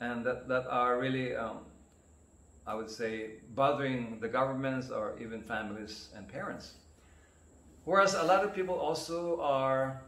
and 0.00 0.24
that, 0.24 0.48
that 0.48 0.66
are 0.68 0.98
really, 0.98 1.36
um, 1.36 1.58
I 2.66 2.74
would 2.74 2.90
say, 2.90 3.32
bothering 3.54 4.18
the 4.20 4.28
governments 4.28 4.90
or 4.90 5.14
even 5.20 5.42
families 5.42 6.08
and 6.16 6.26
parents. 6.26 6.72
Whereas 7.84 8.14
a 8.14 8.22
lot 8.24 8.42
of 8.42 8.54
people 8.54 8.74
also 8.74 9.40
are 9.40 10.02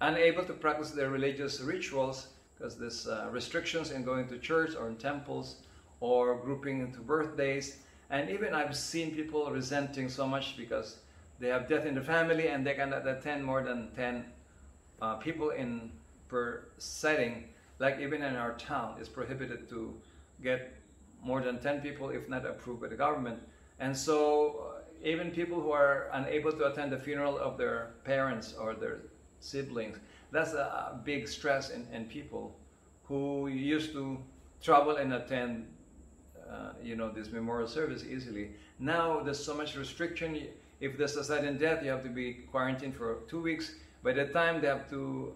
unable 0.00 0.44
to 0.44 0.52
practice 0.54 0.90
their 0.90 1.10
religious 1.10 1.60
rituals 1.60 2.28
because 2.58 2.76
there's 2.76 3.06
uh, 3.06 3.28
restrictions 3.30 3.90
in 3.90 4.02
going 4.02 4.26
to 4.28 4.38
church 4.38 4.74
or 4.74 4.88
in 4.88 4.96
temples 4.96 5.56
or 6.00 6.36
grouping 6.36 6.80
into 6.80 7.00
birthdays 7.00 7.78
and 8.10 8.30
even 8.30 8.54
I've 8.54 8.76
seen 8.76 9.14
people 9.14 9.50
resenting 9.50 10.08
so 10.08 10.26
much 10.26 10.56
because 10.56 10.96
they 11.38 11.48
have 11.48 11.68
death 11.68 11.86
in 11.86 11.94
the 11.94 12.00
family 12.02 12.48
and 12.48 12.66
they 12.66 12.74
cannot 12.74 13.06
attend 13.06 13.44
more 13.44 13.62
than 13.62 13.90
10 13.96 14.24
uh, 15.02 15.14
people 15.16 15.50
in 15.50 15.90
per 16.28 16.64
setting. 16.78 17.44
Like 17.78 17.98
even 18.00 18.22
in 18.22 18.36
our 18.36 18.54
town, 18.54 18.96
it's 18.98 19.08
prohibited 19.08 19.68
to 19.70 19.94
get 20.42 20.74
more 21.22 21.42
than 21.42 21.58
10 21.58 21.80
people 21.80 22.10
if 22.10 22.28
not 22.28 22.46
approved 22.46 22.80
by 22.80 22.88
the 22.88 22.96
government. 22.96 23.40
And 23.78 23.94
so 23.94 24.72
uh, 24.76 24.80
even 25.04 25.30
people 25.30 25.60
who 25.60 25.72
are 25.72 26.08
unable 26.12 26.52
to 26.52 26.70
attend 26.70 26.92
the 26.92 26.98
funeral 26.98 27.38
of 27.38 27.58
their 27.58 27.90
parents 28.04 28.54
or 28.54 28.74
their 28.74 28.98
siblings, 29.40 29.98
that's 30.32 30.54
a, 30.54 30.98
big 31.04 31.28
stress 31.28 31.70
in, 31.70 31.86
in 31.92 32.06
people 32.06 32.56
who 33.04 33.48
used 33.48 33.92
to 33.92 34.18
travel 34.62 34.96
and 34.96 35.12
attend 35.12 35.66
uh, 36.50 36.72
you 36.82 36.96
know, 36.96 37.10
this 37.10 37.30
memorial 37.30 37.68
service 37.68 38.04
easily. 38.04 38.50
Now 38.78 39.20
there's 39.20 39.42
so 39.42 39.54
much 39.54 39.76
restriction. 39.76 40.48
If 40.80 40.98
there's 40.98 41.16
a 41.16 41.24
sudden 41.24 41.58
death, 41.58 41.82
you 41.82 41.90
have 41.90 42.02
to 42.02 42.08
be 42.08 42.34
quarantined 42.50 42.94
for 42.94 43.18
two 43.28 43.40
weeks. 43.40 43.72
By 44.02 44.12
the 44.12 44.26
time 44.26 44.60
they 44.60 44.68
have 44.68 44.88
to 44.90 45.34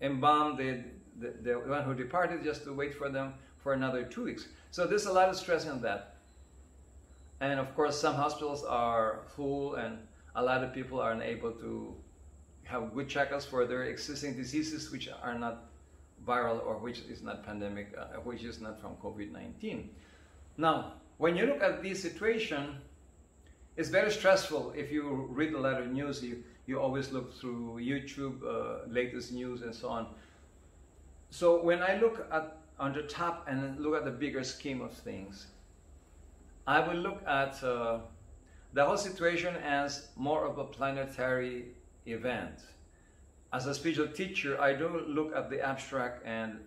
embalm 0.00 0.56
the, 0.56 0.82
the, 1.18 1.34
the 1.42 1.52
one 1.58 1.84
who 1.84 1.94
departed, 1.94 2.42
just 2.42 2.64
to 2.64 2.72
wait 2.72 2.94
for 2.94 3.08
them 3.08 3.34
for 3.58 3.72
another 3.72 4.04
two 4.04 4.24
weeks. 4.24 4.48
So 4.70 4.86
there's 4.86 5.06
a 5.06 5.12
lot 5.12 5.28
of 5.28 5.36
stress 5.36 5.66
in 5.66 5.80
that. 5.82 6.16
And 7.40 7.60
of 7.60 7.74
course, 7.74 7.98
some 7.98 8.14
hospitals 8.14 8.64
are 8.64 9.20
full 9.36 9.74
and 9.74 9.98
a 10.34 10.42
lot 10.42 10.64
of 10.64 10.72
people 10.72 11.00
are 11.00 11.12
unable 11.12 11.52
to 11.52 11.94
have 12.64 12.94
good 12.94 13.08
checkups 13.08 13.46
for 13.46 13.66
their 13.66 13.84
existing 13.84 14.36
diseases 14.36 14.90
which 14.90 15.08
are 15.22 15.38
not 15.38 15.70
viral 16.24 16.64
or 16.64 16.76
which 16.78 17.00
is 17.10 17.22
not 17.22 17.44
pandemic, 17.44 17.94
uh, 17.98 18.18
which 18.20 18.42
is 18.42 18.60
not 18.60 18.80
from 18.80 18.96
COVID-19. 18.96 19.88
Now, 20.56 20.94
when 21.18 21.36
you 21.36 21.46
look 21.46 21.62
at 21.62 21.82
this 21.82 22.02
situation, 22.02 22.76
it's 23.76 23.88
very 23.88 24.10
stressful. 24.10 24.72
If 24.76 24.90
you 24.90 25.28
read 25.30 25.52
a 25.52 25.60
lot 25.60 25.80
of 25.80 25.90
news, 25.90 26.22
you, 26.22 26.42
you 26.66 26.80
always 26.80 27.12
look 27.12 27.34
through 27.38 27.78
YouTube, 27.80 28.42
uh, 28.42 28.88
latest 28.88 29.32
news 29.32 29.62
and 29.62 29.74
so 29.74 29.88
on. 29.88 30.06
So 31.30 31.62
when 31.62 31.82
I 31.82 31.98
look 31.98 32.26
at 32.32 32.58
on 32.78 32.92
the 32.92 33.02
top 33.02 33.46
and 33.48 33.80
look 33.80 33.94
at 33.96 34.04
the 34.04 34.10
bigger 34.10 34.44
scheme 34.44 34.82
of 34.82 34.92
things, 34.92 35.46
I 36.66 36.86
will 36.86 36.96
look 36.96 37.22
at 37.26 37.62
uh, 37.62 38.00
the 38.74 38.84
whole 38.84 38.96
situation 38.98 39.56
as 39.56 40.08
more 40.16 40.44
of 40.44 40.58
a 40.58 40.64
planetary 40.64 41.68
event 42.06 42.60
as 43.52 43.66
a 43.66 43.74
spiritual 43.74 44.08
teacher, 44.08 44.60
I 44.60 44.72
do 44.72 45.04
look 45.06 45.34
at 45.34 45.50
the 45.50 45.60
abstract 45.60 46.24
and 46.26 46.58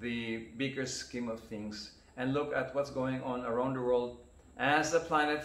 the 0.00 0.48
bigger 0.56 0.86
scheme 0.86 1.28
of 1.28 1.40
things 1.40 1.92
and 2.16 2.34
look 2.34 2.54
at 2.54 2.74
what's 2.74 2.90
going 2.90 3.22
on 3.22 3.44
around 3.44 3.74
the 3.74 3.80
world. 3.80 4.18
As 4.58 4.92
a 4.94 5.00
planet, 5.00 5.44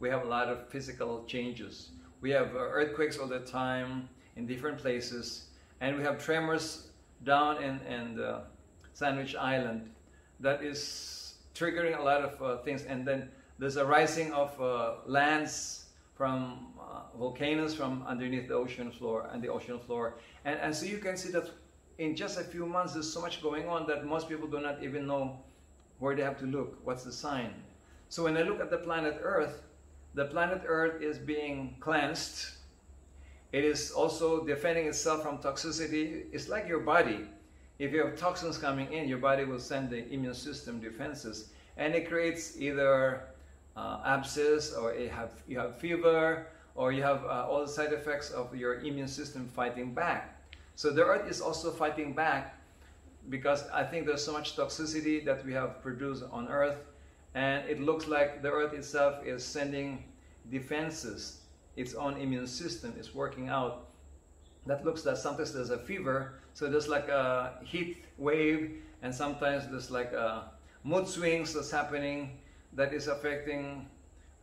we 0.00 0.08
have 0.08 0.22
a 0.22 0.28
lot 0.28 0.48
of 0.48 0.68
physical 0.68 1.24
changes. 1.26 1.90
We 2.20 2.30
have 2.30 2.54
earthquakes 2.54 3.18
all 3.18 3.26
the 3.26 3.40
time 3.40 4.08
in 4.36 4.46
different 4.46 4.78
places, 4.78 5.46
and 5.80 5.96
we 5.96 6.02
have 6.02 6.24
tremors 6.24 6.88
down 7.24 7.62
in, 7.62 7.80
in 7.80 8.40
Sandwich 8.94 9.34
Island 9.36 9.90
that 10.40 10.62
is 10.62 11.34
triggering 11.54 11.98
a 11.98 12.02
lot 12.02 12.22
of 12.22 12.42
uh, 12.42 12.62
things. 12.62 12.84
And 12.84 13.06
then 13.06 13.30
there's 13.58 13.76
a 13.76 13.84
rising 13.84 14.32
of 14.32 14.60
uh, 14.60 14.94
lands 15.06 15.83
from 16.14 16.68
uh, 16.80 17.00
volcanoes 17.18 17.74
from 17.74 18.04
underneath 18.06 18.48
the 18.48 18.54
ocean 18.54 18.90
floor 18.90 19.28
and 19.32 19.42
the 19.42 19.48
ocean 19.48 19.78
floor. 19.78 20.14
And, 20.44 20.58
and 20.60 20.74
so 20.74 20.86
you 20.86 20.98
can 20.98 21.16
see 21.16 21.30
that 21.32 21.50
in 21.98 22.16
just 22.16 22.38
a 22.38 22.44
few 22.44 22.66
months, 22.66 22.94
there's 22.94 23.12
so 23.12 23.20
much 23.20 23.42
going 23.42 23.68
on 23.68 23.86
that 23.86 24.04
most 24.04 24.28
people 24.28 24.48
do 24.48 24.60
not 24.60 24.82
even 24.82 25.06
know 25.06 25.38
where 25.98 26.14
they 26.14 26.22
have 26.22 26.38
to 26.38 26.46
look. 26.46 26.78
What's 26.84 27.04
the 27.04 27.12
sign? 27.12 27.50
So 28.08 28.24
when 28.24 28.36
I 28.36 28.42
look 28.42 28.60
at 28.60 28.70
the 28.70 28.78
planet 28.78 29.18
Earth, 29.22 29.62
the 30.14 30.26
planet 30.26 30.62
Earth 30.66 31.02
is 31.02 31.18
being 31.18 31.76
cleansed. 31.80 32.46
It 33.52 33.64
is 33.64 33.90
also 33.90 34.44
defending 34.44 34.86
itself 34.86 35.22
from 35.22 35.38
toxicity. 35.38 36.24
It's 36.32 36.48
like 36.48 36.68
your 36.68 36.80
body. 36.80 37.28
If 37.78 37.92
you 37.92 38.04
have 38.04 38.16
toxins 38.16 38.56
coming 38.58 38.92
in, 38.92 39.08
your 39.08 39.18
body 39.18 39.44
will 39.44 39.58
send 39.58 39.90
the 39.90 40.06
immune 40.12 40.34
system 40.34 40.80
defenses, 40.80 41.50
and 41.76 41.94
it 41.94 42.08
creates 42.08 42.56
either 42.60 43.33
uh, 43.76 44.00
abscess, 44.04 44.72
or 44.72 44.94
have, 45.10 45.32
you 45.48 45.58
have 45.58 45.76
fever, 45.76 46.46
or 46.74 46.92
you 46.92 47.02
have 47.02 47.24
uh, 47.24 47.46
all 47.48 47.60
the 47.60 47.68
side 47.68 47.92
effects 47.92 48.30
of 48.30 48.54
your 48.54 48.80
immune 48.80 49.08
system 49.08 49.48
fighting 49.48 49.94
back. 49.94 50.42
So 50.74 50.90
the 50.90 51.04
earth 51.04 51.30
is 51.30 51.40
also 51.40 51.70
fighting 51.70 52.12
back 52.12 52.60
because 53.30 53.68
I 53.72 53.84
think 53.84 54.06
there's 54.06 54.24
so 54.24 54.32
much 54.32 54.56
toxicity 54.56 55.24
that 55.24 55.44
we 55.46 55.52
have 55.52 55.80
produced 55.82 56.24
on 56.32 56.48
earth, 56.48 56.78
and 57.34 57.68
it 57.68 57.80
looks 57.80 58.06
like 58.06 58.42
the 58.42 58.50
earth 58.50 58.74
itself 58.74 59.24
is 59.24 59.44
sending 59.44 60.04
defenses. 60.50 61.40
Its 61.76 61.94
own 61.94 62.16
immune 62.16 62.46
system 62.46 62.94
is 62.98 63.14
working 63.14 63.48
out. 63.48 63.88
That 64.66 64.84
looks 64.84 65.04
like 65.04 65.16
sometimes 65.16 65.52
there's 65.52 65.70
a 65.70 65.78
fever, 65.78 66.34
so 66.54 66.68
there's 66.68 66.88
like 66.88 67.08
a 67.08 67.58
heat 67.64 68.04
wave, 68.18 68.82
and 69.02 69.14
sometimes 69.14 69.68
there's 69.68 69.90
like 69.90 70.12
a 70.12 70.50
mood 70.84 71.06
swings 71.08 71.54
that's 71.54 71.70
happening 71.70 72.38
that 72.74 72.92
is 72.92 73.08
affecting 73.08 73.86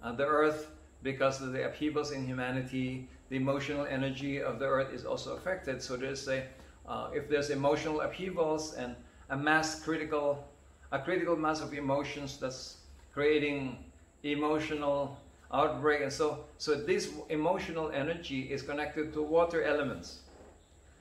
uh, 0.03 0.11
the 0.11 0.25
earth 0.25 0.71
because 1.03 1.41
of 1.41 1.53
the 1.53 1.65
upheavals 1.65 2.11
in 2.11 2.25
humanity. 2.25 3.07
The 3.29 3.37
emotional 3.37 3.85
energy 3.85 4.41
of 4.41 4.59
the 4.59 4.65
earth 4.65 4.93
is 4.93 5.05
also 5.05 5.35
affected. 5.35 5.81
So 5.81 5.95
there's 5.97 6.27
a, 6.27 6.43
uh, 6.87 7.09
if 7.13 7.29
there's 7.29 7.49
emotional 7.49 8.01
upheavals 8.01 8.73
and 8.73 8.95
a 9.29 9.37
mass 9.37 9.81
critical, 9.83 10.45
a 10.91 10.99
critical 10.99 11.35
mass 11.35 11.61
of 11.61 11.73
emotions 11.73 12.37
that's 12.37 12.77
creating 13.13 13.77
emotional 14.23 15.17
outbreak. 15.53 16.01
And 16.01 16.11
so, 16.11 16.45
so 16.57 16.75
this 16.75 17.13
emotional 17.29 17.91
energy 17.91 18.51
is 18.51 18.61
connected 18.61 19.13
to 19.13 19.21
water 19.21 19.63
elements. 19.63 20.19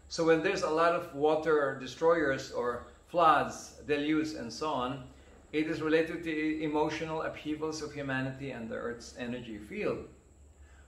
So 0.08 0.24
when 0.24 0.42
there's 0.42 0.62
a 0.62 0.70
lot 0.70 0.92
of 0.94 1.14
water 1.14 1.78
destroyers 1.80 2.50
or 2.50 2.86
floods, 3.08 3.74
deluges, 3.86 4.34
and 4.34 4.52
so 4.52 4.68
on, 4.68 5.04
it 5.52 5.66
is 5.66 5.82
related 5.82 6.22
to 6.22 6.62
emotional 6.62 7.22
upheavals 7.22 7.82
of 7.82 7.92
humanity 7.92 8.52
and 8.52 8.68
the 8.68 8.76
Earth's 8.76 9.14
energy 9.18 9.58
field. 9.58 10.06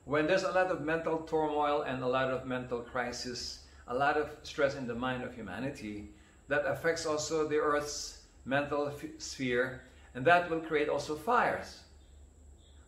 When 0.04 0.26
there's 0.26 0.44
a 0.44 0.52
lot 0.52 0.68
of 0.68 0.82
mental 0.82 1.18
turmoil 1.18 1.82
and 1.82 2.02
a 2.02 2.06
lot 2.06 2.30
of 2.30 2.46
mental 2.46 2.80
crisis, 2.80 3.64
a 3.88 3.94
lot 3.94 4.16
of 4.16 4.30
stress 4.42 4.76
in 4.76 4.86
the 4.86 4.94
mind 4.94 5.24
of 5.24 5.34
humanity, 5.34 6.10
that 6.48 6.64
affects 6.66 7.06
also 7.06 7.48
the 7.48 7.56
Earth's 7.56 8.22
mental 8.44 8.92
sphere, 9.18 9.82
and 10.14 10.24
that 10.24 10.50
will 10.50 10.60
create 10.60 10.88
also 10.88 11.16
fires. 11.16 11.80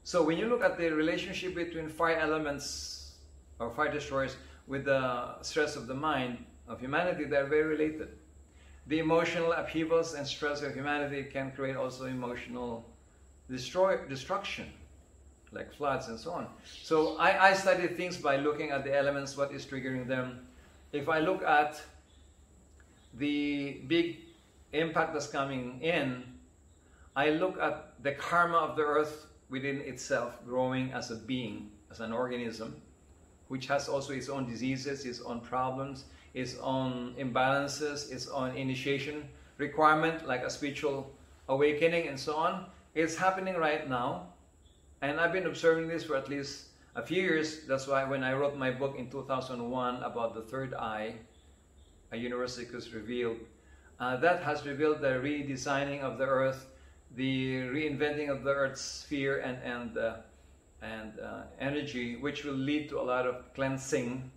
So 0.02 0.22
when 0.22 0.38
you 0.38 0.46
look 0.46 0.62
at 0.62 0.76
the 0.76 0.90
relationship 0.90 1.54
between 1.54 1.88
fire 1.88 2.18
elements 2.18 3.14
or 3.58 3.70
fire 3.70 3.90
destroyers 3.90 4.36
with 4.66 4.84
the 4.84 5.42
stress 5.42 5.76
of 5.76 5.86
the 5.86 5.94
mind 5.94 6.44
of 6.68 6.80
humanity, 6.80 7.24
they're 7.24 7.46
very 7.46 7.64
related 7.64 8.08
the 8.86 8.98
emotional 8.98 9.52
upheavals 9.52 10.14
and 10.14 10.26
stress 10.26 10.62
of 10.62 10.74
humanity 10.74 11.24
can 11.24 11.50
create 11.52 11.76
also 11.76 12.04
emotional 12.04 12.84
destroy, 13.48 13.98
destruction, 14.08 14.66
like 15.52 15.72
floods 15.72 16.08
and 16.08 16.18
so 16.18 16.32
on. 16.32 16.46
So 16.82 17.16
I, 17.16 17.50
I 17.50 17.54
study 17.54 17.86
things 17.88 18.16
by 18.16 18.36
looking 18.36 18.70
at 18.70 18.84
the 18.84 18.94
elements, 18.94 19.36
what 19.36 19.52
is 19.52 19.64
triggering 19.64 20.06
them. 20.06 20.46
If 20.92 21.08
I 21.08 21.20
look 21.20 21.42
at 21.42 21.80
the 23.14 23.80
big 23.86 24.18
impact 24.72 25.12
that's 25.12 25.28
coming 25.28 25.80
in, 25.80 26.24
I 27.16 27.30
look 27.30 27.58
at 27.60 27.94
the 28.02 28.12
karma 28.12 28.56
of 28.58 28.76
the 28.76 28.82
earth 28.82 29.26
within 29.48 29.80
itself 29.80 30.44
growing 30.44 30.92
as 30.92 31.10
a 31.10 31.16
being, 31.16 31.70
as 31.90 32.00
an 32.00 32.12
organism, 32.12 32.76
which 33.48 33.66
has 33.68 33.88
also 33.88 34.12
its 34.12 34.28
own 34.28 34.48
diseases, 34.48 35.04
its 35.04 35.20
own 35.20 35.40
problems, 35.40 36.04
its 36.34 36.56
own 36.60 37.14
imbalances, 37.18 38.12
its 38.12 38.26
own 38.28 38.56
initiation 38.56 39.28
requirement, 39.58 40.26
like 40.26 40.42
a 40.42 40.50
spiritual 40.50 41.10
awakening 41.48 42.08
and 42.08 42.18
so 42.18 42.34
on. 42.34 42.66
It's 42.94 43.16
happening 43.16 43.54
right 43.56 43.88
now. 43.88 44.28
And 45.00 45.20
I've 45.20 45.32
been 45.32 45.46
observing 45.46 45.88
this 45.88 46.04
for 46.04 46.16
at 46.16 46.28
least 46.28 46.66
a 46.96 47.02
few 47.02 47.22
years. 47.22 47.66
That's 47.66 47.86
why 47.86 48.04
when 48.04 48.24
I 48.24 48.32
wrote 48.32 48.56
my 48.56 48.70
book 48.70 48.96
in 48.98 49.10
2001 49.10 50.02
about 50.02 50.34
the 50.34 50.42
third 50.42 50.74
eye, 50.74 51.14
a 52.10 52.16
universe 52.16 52.58
was 52.72 52.92
revealed, 52.92 53.38
uh, 54.00 54.16
that 54.16 54.42
has 54.42 54.66
revealed 54.66 55.00
the 55.00 55.20
redesigning 55.22 56.00
of 56.00 56.18
the 56.18 56.26
earth, 56.26 56.66
the 57.16 57.62
reinventing 57.68 58.28
of 58.28 58.42
the 58.42 58.50
earth's 58.50 58.80
sphere 58.80 59.38
and, 59.38 59.58
and, 59.62 59.98
uh, 59.98 60.16
and 60.82 61.12
uh, 61.20 61.42
energy, 61.60 62.16
which 62.16 62.44
will 62.44 62.54
lead 62.54 62.88
to 62.88 63.00
a 63.00 63.02
lot 63.02 63.26
of 63.26 63.52
cleansing 63.54 64.30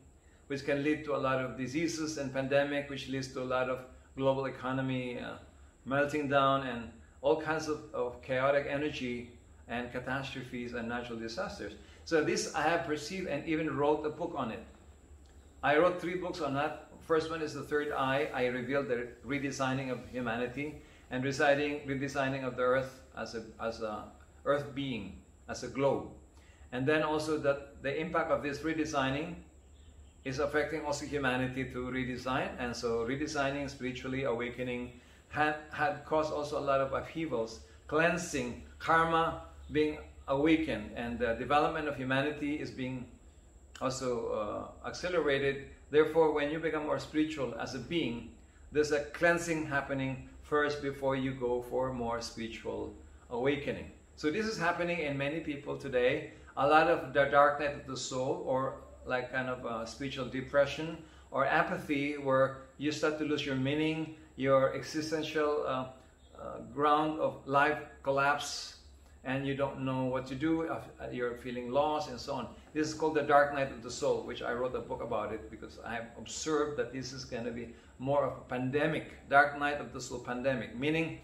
which 0.48 0.66
can 0.66 0.84
lead 0.84 1.04
to 1.06 1.16
a 1.16 1.18
lot 1.18 1.40
of 1.44 1.58
diseases 1.58 2.18
and 2.18 2.34
pandemic, 2.34 2.90
which 2.90 3.10
leads 3.10 3.28
to 3.30 3.42
a 3.42 3.44
lot 3.56 3.70
of 3.70 3.80
global 4.16 4.46
economy 4.46 5.20
uh, 5.20 5.34
melting 5.86 6.28
down 6.28 6.66
and 6.68 6.90
all 7.22 7.40
kinds 7.40 7.68
of, 7.68 7.80
of 7.94 8.22
chaotic 8.22 8.68
energy 8.70 9.32
and 9.68 9.92
catastrophes 9.92 10.74
and 10.74 10.88
natural 10.88 11.20
disasters. 11.20 11.74
So 12.06 12.24
this 12.24 12.56
I 12.56 12.62
have 12.62 12.86
perceived 12.86 13.28
and 13.28 13.46
even 13.46 13.76
wrote 13.76 14.06
a 14.06 14.10
book 14.10 14.34
on 14.36 14.52
it. 14.52 14.64
I 15.62 15.78
wrote 15.78 16.00
three 16.00 16.16
books 16.16 16.40
on 16.40 16.54
that. 16.54 16.88
First 17.02 17.30
one 17.30 17.42
is 17.42 17.54
The 17.54 17.64
Third 17.64 17.92
Eye. 17.92 18.30
I 18.34 18.46
revealed 18.48 18.88
the 18.88 19.08
redesigning 19.26 19.92
of 19.92 20.00
humanity 20.12 20.76
and 21.10 21.24
redesigning, 21.24 21.86
redesigning 21.88 22.46
of 22.46 22.56
the 22.56 22.64
earth 22.64 23.02
as 23.18 23.36
a, 23.36 23.44
as 23.62 23.82
a 23.82 24.06
earth 24.46 24.74
being, 24.74 25.18
as 25.50 25.64
a 25.64 25.68
globe. 25.68 26.08
And 26.72 26.86
then 26.86 27.04
also 27.04 27.38
that 27.40 27.82
the 27.82 27.98
impact 28.00 28.32
of 28.32 28.44
this 28.44 28.60
redesigning 28.60 29.36
is 30.28 30.40
affecting 30.40 30.84
also 30.86 31.06
humanity 31.06 31.64
to 31.64 31.80
redesign. 31.88 32.50
And 32.60 32.76
so 32.76 33.06
redesigning, 33.08 33.70
spiritually 33.70 34.24
awakening, 34.24 35.00
had, 35.30 35.56
had 35.72 36.04
caused 36.06 36.34
also 36.34 36.60
a 36.60 36.66
lot 36.70 36.82
of 36.82 36.92
upheavals, 36.92 37.62
cleansing, 37.88 38.64
karma 38.78 39.44
being 39.72 40.00
awakened, 40.28 40.92
and 40.96 41.18
the 41.18 41.36
development 41.36 41.88
of 41.88 41.96
humanity 41.96 42.56
is 42.56 42.70
being 42.70 43.06
also 43.80 44.72
uh, 44.84 44.88
accelerated. 44.88 45.70
Therefore, 45.92 46.34
when 46.34 46.52
you 46.52 46.60
become 46.60 46.86
more 46.86 47.00
spiritual 47.00 47.56
as 47.60 47.76
a 47.76 47.80
being, 47.80 48.32
there's 48.74 48.92
a 48.92 49.06
cleansing 49.18 49.68
happening 49.68 50.28
first 50.44 50.82
before 50.82 51.16
you 51.16 51.32
go 51.32 51.62
for 51.62 51.94
more 51.94 52.20
spiritual 52.22 52.94
awakening. 53.30 53.92
So 54.18 54.30
this 54.32 54.46
is 54.46 54.58
happening 54.58 55.00
in 55.00 55.18
many 55.18 55.40
people 55.40 55.78
today. 55.78 56.32
A 56.58 56.68
lot 56.68 56.90
of 56.90 57.14
the 57.14 57.26
dark 57.26 57.62
night 57.62 57.76
of 57.76 57.88
the 57.88 57.96
soul 57.96 58.44
or 58.46 58.76
like 59.08 59.32
kind 59.32 59.50
of 59.50 59.88
spiritual 59.88 60.28
depression 60.28 60.98
or 61.32 61.46
apathy 61.46 62.18
where 62.18 62.58
you 62.78 62.92
start 62.92 63.18
to 63.20 63.26
lose 63.26 63.46
your 63.46 63.56
meaning, 63.56 64.16
your 64.36 64.74
existential 64.76 65.64
uh, 65.68 65.86
uh, 66.40 66.60
ground 66.74 67.20
of 67.20 67.46
life 67.48 67.80
collapse, 68.04 68.78
and 69.24 69.46
you 69.46 69.56
don't 69.56 69.82
know 69.82 70.06
what 70.06 70.26
to 70.26 70.36
do, 70.36 70.68
uh, 70.68 70.80
you're 71.12 71.36
feeling 71.36 71.70
lost, 71.70 72.10
and 72.10 72.20
so 72.20 72.34
on. 72.34 72.48
This 72.74 72.88
is 72.88 72.94
called 72.94 73.16
the 73.16 73.24
dark 73.24 73.54
night 73.54 73.72
of 73.72 73.84
the 73.84 73.92
soul, 73.92 74.22
which 74.22 74.42
I 74.42 74.54
wrote 74.54 74.74
a 74.76 74.80
book 74.80 75.04
about 75.04 75.34
it 75.34 75.52
because 75.52 75.80
I 75.86 75.96
have 75.96 76.08
observed 76.18 76.78
that 76.78 76.94
this 76.94 77.12
is 77.12 77.26
going 77.26 77.44
to 77.44 77.52
be 77.52 77.74
more 78.00 78.24
of 78.24 78.38
a 78.38 78.42
pandemic, 78.42 79.28
dark 79.30 79.60
night 79.60 79.82
of 79.82 79.92
the 79.92 80.00
soul 80.00 80.20
pandemic, 80.20 80.78
meaning 80.78 81.20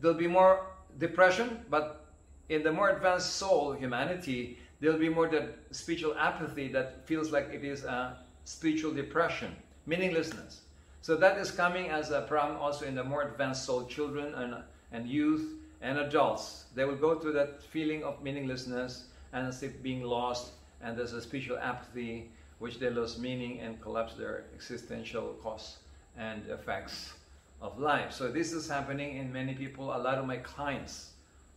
there'll 0.00 0.18
be 0.18 0.26
more 0.26 0.66
depression, 0.98 1.64
but 1.70 2.04
in 2.48 2.62
the 2.62 2.72
more 2.72 2.90
advanced 2.90 3.36
soul, 3.36 3.72
humanity, 3.72 4.58
there'll 4.82 4.98
be 4.98 5.08
more 5.08 5.28
that 5.28 5.58
spiritual 5.70 6.14
apathy 6.18 6.66
that 6.66 7.06
feels 7.06 7.30
like 7.30 7.48
it 7.52 7.64
is 7.64 7.84
a 7.84 8.16
spiritual 8.44 8.92
depression, 8.92 9.54
meaninglessness. 9.86 10.62
So 11.02 11.14
that 11.16 11.38
is 11.38 11.52
coming 11.52 11.88
as 11.88 12.10
a 12.10 12.22
problem 12.22 12.58
also 12.58 12.84
in 12.84 12.96
the 12.96 13.04
more 13.04 13.22
advanced 13.22 13.64
soul 13.64 13.84
children 13.86 14.34
and, 14.34 14.56
and 14.90 15.08
youth 15.08 15.54
and 15.82 15.98
adults. 15.98 16.64
They 16.74 16.84
will 16.84 16.96
go 16.96 17.16
through 17.16 17.34
that 17.34 17.62
feeling 17.62 18.02
of 18.02 18.22
meaninglessness 18.24 19.04
and 19.32 19.46
as 19.46 19.62
if 19.62 19.80
being 19.84 20.02
lost, 20.02 20.50
and 20.82 20.98
there's 20.98 21.12
a 21.12 21.22
spiritual 21.22 21.58
apathy 21.58 22.30
which 22.58 22.80
they 22.80 22.90
lose 22.90 23.18
meaning 23.18 23.60
and 23.60 23.80
collapse 23.80 24.14
their 24.14 24.44
existential 24.52 25.36
costs 25.42 25.78
and 26.18 26.42
effects 26.50 27.12
of 27.60 27.78
life. 27.78 28.12
So 28.12 28.32
this 28.32 28.52
is 28.52 28.68
happening 28.68 29.16
in 29.16 29.32
many 29.32 29.54
people. 29.54 29.96
A 29.96 29.98
lot 29.98 30.18
of 30.18 30.26
my 30.26 30.38
clients 30.38 31.12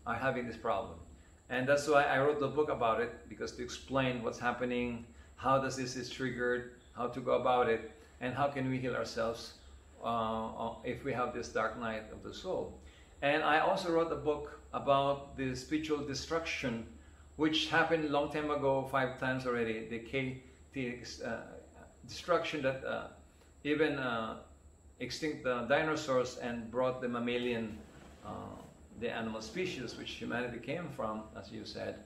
are 0.05 0.15
having 0.15 0.45
this 0.45 0.57
problem. 0.57 0.99
And 1.49 1.67
that's 1.67 1.87
why 1.87 2.03
I 2.03 2.19
wrote 2.19 2.39
the 2.39 2.47
book 2.47 2.69
about 2.69 2.99
it, 3.01 3.29
because 3.29 3.51
to 3.53 3.63
explain 3.63 4.23
what's 4.23 4.39
happening, 4.39 5.05
how 5.35 5.59
does 5.59 5.75
this 5.75 5.95
is 5.95 6.09
triggered, 6.09 6.71
how 6.95 7.07
to 7.07 7.19
go 7.19 7.33
about 7.33 7.69
it, 7.69 7.91
and 8.21 8.33
how 8.33 8.47
can 8.47 8.69
we 8.69 8.77
heal 8.77 8.95
ourselves 8.95 9.53
uh, 10.03 10.69
if 10.83 11.03
we 11.03 11.13
have 11.13 11.33
this 11.33 11.49
dark 11.49 11.79
night 11.79 12.03
of 12.11 12.23
the 12.23 12.33
soul. 12.33 12.79
And 13.21 13.43
I 13.43 13.59
also 13.59 13.91
wrote 13.91 14.11
a 14.11 14.15
book 14.15 14.59
about 14.73 15.37
the 15.37 15.55
spiritual 15.55 16.05
destruction, 16.05 16.85
which 17.35 17.69
happened 17.69 18.09
long 18.09 18.31
time 18.31 18.51
ago, 18.51 18.87
five 18.91 19.19
times 19.19 19.45
already. 19.45 19.87
The, 19.89 19.99
K, 19.99 20.41
uh, 20.75 21.37
destruction 22.07 22.61
that 22.63 22.83
uh, 22.85 23.07
even 23.63 23.97
uh, 23.97 24.37
extinct 24.99 25.43
the 25.43 25.61
dinosaurs 25.67 26.37
and 26.37 26.69
brought 26.69 27.01
the 27.01 27.07
mammalian, 27.07 27.77
uh, 28.25 28.29
the 28.99 29.09
animal 29.09 29.41
species, 29.41 29.97
which 29.97 30.11
humanity 30.11 30.59
came 30.59 30.87
from, 30.95 31.23
as 31.37 31.51
you 31.51 31.65
said, 31.65 31.99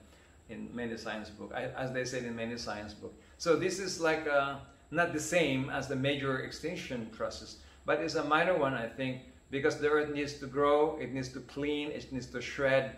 in 0.48 0.68
many 0.74 0.96
science 0.96 1.30
book, 1.30 1.52
as 1.54 1.92
they 1.92 2.04
said 2.04 2.24
in 2.24 2.34
many 2.34 2.56
science 2.56 2.92
book. 2.94 3.14
So 3.38 3.56
this 3.56 3.78
is 3.78 4.00
like 4.00 4.26
uh, 4.26 4.56
not 4.90 5.12
the 5.12 5.20
same 5.20 5.70
as 5.70 5.86
the 5.86 5.96
major 5.96 6.40
extinction 6.40 7.06
process, 7.12 7.58
but 7.86 8.00
it's 8.00 8.16
a 8.16 8.24
minor 8.24 8.58
one, 8.58 8.74
I 8.74 8.88
think, 8.88 9.22
because 9.50 9.78
the 9.78 9.88
earth 9.88 10.12
needs 10.12 10.34
to 10.34 10.46
grow, 10.46 10.96
it 11.00 11.12
needs 11.12 11.28
to 11.30 11.40
clean, 11.40 11.90
it 11.90 12.12
needs 12.12 12.26
to 12.26 12.40
shred 12.40 12.96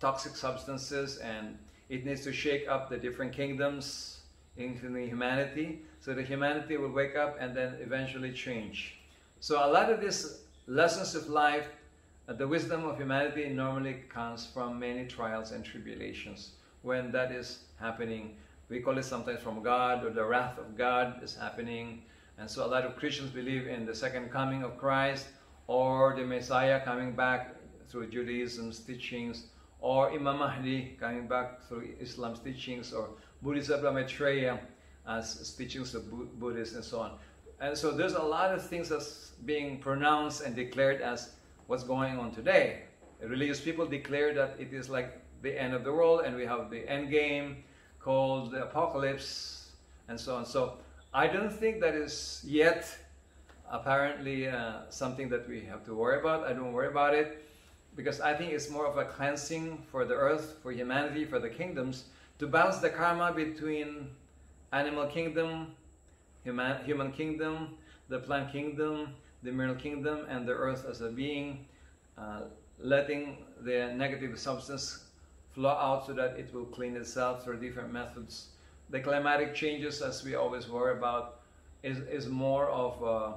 toxic 0.00 0.36
substances, 0.36 1.18
and 1.18 1.58
it 1.88 2.04
needs 2.04 2.22
to 2.22 2.32
shake 2.32 2.68
up 2.68 2.88
the 2.88 2.96
different 2.96 3.32
kingdoms, 3.32 4.20
including 4.56 5.08
humanity, 5.08 5.80
so 6.00 6.14
that 6.14 6.26
humanity 6.26 6.76
will 6.76 6.92
wake 6.92 7.16
up 7.16 7.36
and 7.40 7.56
then 7.56 7.76
eventually 7.80 8.32
change. 8.32 8.98
So 9.40 9.64
a 9.64 9.70
lot 9.70 9.90
of 9.90 10.00
these 10.00 10.42
lessons 10.66 11.14
of 11.14 11.28
life, 11.28 11.68
Uh, 12.28 12.34
the 12.34 12.46
wisdom 12.46 12.84
of 12.84 12.98
humanity 12.98 13.48
normally 13.48 14.02
comes 14.10 14.44
from 14.44 14.78
many 14.78 15.06
trials 15.06 15.52
and 15.52 15.64
tribulations. 15.64 16.50
When 16.82 17.10
that 17.12 17.32
is 17.32 17.60
happening, 17.80 18.36
we 18.68 18.80
call 18.80 18.98
it 18.98 19.04
sometimes 19.04 19.40
from 19.40 19.62
God 19.62 20.04
or 20.04 20.10
the 20.10 20.24
wrath 20.24 20.58
of 20.58 20.76
God 20.76 21.22
is 21.22 21.34
happening. 21.34 22.02
And 22.36 22.48
so 22.50 22.66
a 22.66 22.68
lot 22.68 22.84
of 22.84 22.96
Christians 22.96 23.30
believe 23.30 23.66
in 23.66 23.86
the 23.86 23.94
second 23.94 24.30
coming 24.30 24.62
of 24.62 24.76
Christ 24.76 25.28
or 25.68 26.14
the 26.16 26.24
Messiah 26.24 26.84
coming 26.84 27.12
back 27.12 27.56
through 27.88 28.08
Judaism's 28.08 28.80
teachings 28.80 29.46
or 29.80 30.10
Imam 30.10 30.40
Mahdi 30.40 30.98
coming 31.00 31.26
back 31.28 31.62
through 31.62 31.88
Islam's 31.98 32.40
teachings 32.40 32.92
or 32.92 33.08
Bodhisattva 33.40 33.90
Maitreya 33.90 34.60
as 35.08 35.40
uh, 35.40 35.62
teachings 35.62 35.94
of 35.94 36.04
Buddhists 36.38 36.74
and 36.74 36.84
so 36.84 37.00
on. 37.00 37.12
And 37.58 37.76
so 37.76 37.90
there's 37.90 38.14
a 38.14 38.22
lot 38.22 38.54
of 38.54 38.68
things 38.68 38.90
that's 38.90 39.32
being 39.46 39.78
pronounced 39.78 40.42
and 40.42 40.54
declared 40.54 41.00
as 41.00 41.30
what's 41.68 41.84
going 41.84 42.18
on 42.18 42.30
today. 42.32 42.80
Religious 43.22 43.60
people 43.60 43.86
declare 43.86 44.32
that 44.32 44.56
it 44.58 44.72
is 44.72 44.88
like 44.88 45.20
the 45.42 45.52
end 45.60 45.74
of 45.74 45.84
the 45.84 45.92
world 45.92 46.22
and 46.24 46.34
we 46.34 46.46
have 46.46 46.70
the 46.70 46.88
end 46.88 47.10
game 47.10 47.62
called 48.00 48.52
the 48.52 48.62
apocalypse 48.62 49.72
and 50.08 50.18
so 50.18 50.34
on. 50.36 50.46
So 50.46 50.78
I 51.12 51.26
don't 51.26 51.52
think 51.52 51.80
that 51.82 51.94
is 51.94 52.42
yet 52.42 52.88
apparently 53.70 54.48
uh, 54.48 54.88
something 54.88 55.28
that 55.28 55.46
we 55.46 55.60
have 55.60 55.84
to 55.84 55.94
worry 55.94 56.18
about. 56.18 56.44
I 56.44 56.54
don't 56.54 56.72
worry 56.72 56.88
about 56.88 57.14
it 57.14 57.46
because 57.94 58.18
I 58.18 58.32
think 58.32 58.52
it's 58.52 58.70
more 58.70 58.86
of 58.86 58.96
a 58.96 59.04
cleansing 59.04 59.84
for 59.92 60.06
the 60.06 60.14
earth, 60.14 60.56
for 60.62 60.72
humanity, 60.72 61.26
for 61.26 61.38
the 61.38 61.50
kingdoms 61.50 62.04
to 62.38 62.46
balance 62.46 62.78
the 62.78 62.88
karma 62.88 63.30
between 63.30 64.08
animal 64.72 65.06
kingdom, 65.06 65.72
human, 66.44 66.82
human 66.86 67.12
kingdom, 67.12 67.74
the 68.08 68.20
plant 68.20 68.50
kingdom, 68.50 69.08
the 69.42 69.52
mineral 69.52 69.76
kingdom, 69.76 70.26
and 70.28 70.46
the 70.46 70.52
earth 70.52 70.84
as 70.88 71.00
a 71.00 71.08
being, 71.08 71.66
uh, 72.16 72.42
letting 72.80 73.38
the 73.62 73.92
negative 73.94 74.38
substance 74.38 75.04
flow 75.52 75.70
out 75.70 76.06
so 76.06 76.12
that 76.12 76.38
it 76.38 76.52
will 76.52 76.66
clean 76.66 76.96
itself 76.96 77.44
through 77.44 77.58
different 77.60 77.92
methods. 77.92 78.48
The 78.90 79.00
climatic 79.00 79.54
changes, 79.54 80.00
as 80.02 80.24
we 80.24 80.34
always 80.34 80.68
worry 80.68 80.96
about, 80.96 81.40
is, 81.82 81.98
is 81.98 82.28
more 82.28 82.68
of, 82.68 83.02
a, 83.02 83.34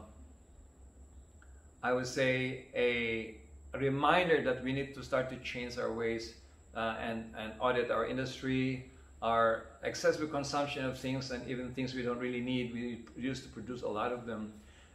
I 1.83 1.93
would 1.93 2.07
say, 2.07 2.65
a 2.75 3.35
reminder 3.77 4.41
that 4.43 4.63
we 4.63 4.73
need 4.73 4.93
to 4.95 5.03
start 5.03 5.29
to 5.29 5.35
change 5.37 5.77
our 5.77 5.91
ways 5.91 6.35
uh, 6.75 6.95
and, 7.01 7.25
and 7.37 7.53
audit 7.59 7.91
our 7.91 8.05
industry, 8.05 8.85
our 9.21 9.65
excessive 9.83 10.31
consumption 10.31 10.85
of 10.85 10.97
things 10.97 11.31
and 11.31 11.47
even 11.47 11.73
things 11.73 11.93
we 11.93 12.01
don't 12.01 12.19
really 12.19 12.41
need. 12.41 12.73
We 12.73 12.99
used 13.21 13.43
to 13.43 13.49
produce 13.49 13.81
a 13.83 13.87
lot 13.87 14.11
of 14.11 14.25
them. 14.25 14.53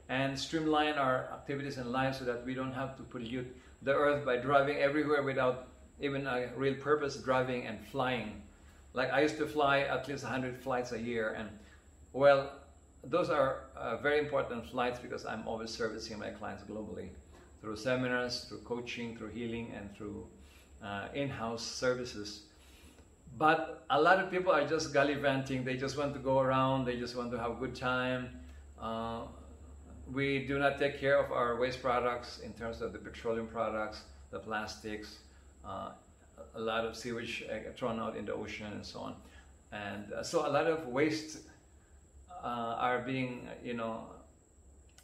And 0.08 0.38
streamline 0.38 0.94
our 0.94 1.28
activities 1.32 1.78
and 1.78 1.90
lives 1.90 2.18
so 2.18 2.24
that 2.24 2.44
we 2.46 2.54
don't 2.54 2.72
have 2.72 2.96
to 2.96 3.02
pollute 3.02 3.56
the 3.82 3.92
earth 3.92 4.24
by 4.24 4.36
driving 4.36 4.76
everywhere 4.76 5.22
without 5.22 5.68
even 6.00 6.26
a 6.26 6.48
real 6.56 6.74
purpose, 6.74 7.16
driving 7.16 7.66
and 7.66 7.84
flying. 7.86 8.42
Like 8.92 9.12
I 9.12 9.20
used 9.20 9.36
to 9.38 9.46
fly 9.46 9.80
at 9.80 10.08
least 10.08 10.22
100 10.22 10.56
flights 10.56 10.92
a 10.92 11.00
year. 11.00 11.34
And 11.38 11.48
well, 12.12 12.52
those 13.04 13.30
are 13.30 13.64
uh, 13.76 13.96
very 13.96 14.18
important 14.18 14.66
flights 14.66 14.98
because 14.98 15.26
I'm 15.26 15.46
always 15.46 15.70
servicing 15.70 16.18
my 16.18 16.30
clients 16.30 16.62
globally 16.64 17.08
through 17.60 17.76
seminars, 17.76 18.44
through 18.44 18.58
coaching, 18.58 19.16
through 19.16 19.30
healing, 19.30 19.72
and 19.76 19.94
through 19.96 20.26
uh, 20.82 21.08
in-house 21.14 21.64
services. 21.64 22.42
But 23.38 23.84
a 23.90 24.00
lot 24.00 24.18
of 24.18 24.30
people 24.30 24.52
are 24.52 24.66
just 24.66 24.92
gallivanting. 24.92 25.64
They 25.64 25.76
just 25.76 25.98
want 25.98 26.14
to 26.14 26.20
go 26.20 26.40
around. 26.40 26.84
They 26.86 26.96
just 26.96 27.16
want 27.16 27.30
to 27.32 27.38
have 27.38 27.52
a 27.52 27.54
good 27.54 27.74
time. 27.74 28.30
Uh, 28.80 29.22
we 30.12 30.46
do 30.46 30.58
not 30.58 30.78
take 30.78 31.00
care 31.00 31.18
of 31.18 31.32
our 31.32 31.56
waste 31.56 31.82
products 31.82 32.38
in 32.38 32.52
terms 32.52 32.80
of 32.80 32.92
the 32.92 32.98
petroleum 32.98 33.46
products, 33.46 34.02
the 34.30 34.38
plastics, 34.38 35.18
uh, 35.64 35.90
a 36.54 36.60
lot 36.60 36.84
of 36.84 36.96
sewage 36.96 37.44
uh, 37.50 37.70
thrown 37.76 37.98
out 37.98 38.16
in 38.16 38.24
the 38.24 38.32
ocean 38.32 38.68
and 38.72 38.84
so 38.84 39.00
on. 39.00 39.14
And 39.72 40.12
uh, 40.12 40.22
so 40.22 40.46
a 40.46 40.50
lot 40.50 40.66
of 40.66 40.86
waste 40.86 41.38
uh, 42.30 42.76
are 42.78 43.00
being, 43.00 43.48
you 43.64 43.74
know, 43.74 44.04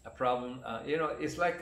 a 0.05 0.11
problem. 0.11 0.61
Uh, 0.65 0.81
you 0.87 0.97
know, 0.97 1.11
it's 1.21 1.39
like 1.39 1.61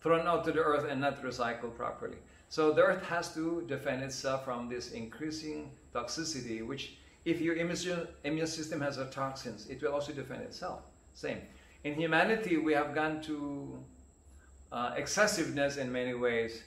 thrown 0.00 0.26
out 0.26 0.44
to 0.44 0.52
the 0.52 0.60
earth 0.60 0.86
and 0.88 1.00
not 1.00 1.22
recycled 1.22 1.74
properly. 1.74 2.18
So 2.48 2.72
the 2.72 2.82
earth 2.82 3.04
has 3.04 3.34
to 3.34 3.64
defend 3.66 4.02
itself 4.02 4.44
from 4.44 4.68
this 4.68 4.92
increasing 4.92 5.70
toxicity, 5.94 6.66
which 6.66 6.96
if 7.24 7.40
your 7.40 7.56
immune 7.56 8.46
system 8.46 8.80
has 8.80 8.96
a 8.98 9.06
toxins, 9.06 9.68
it 9.68 9.82
will 9.82 9.92
also 9.92 10.12
defend 10.12 10.42
itself. 10.42 10.80
Same. 11.14 11.40
In 11.84 11.94
humanity, 11.94 12.56
we 12.56 12.72
have 12.72 12.94
gone 12.94 13.20
to 13.22 13.78
uh, 14.72 14.94
excessiveness 14.96 15.76
in 15.76 15.90
many 15.92 16.14
ways. 16.14 16.62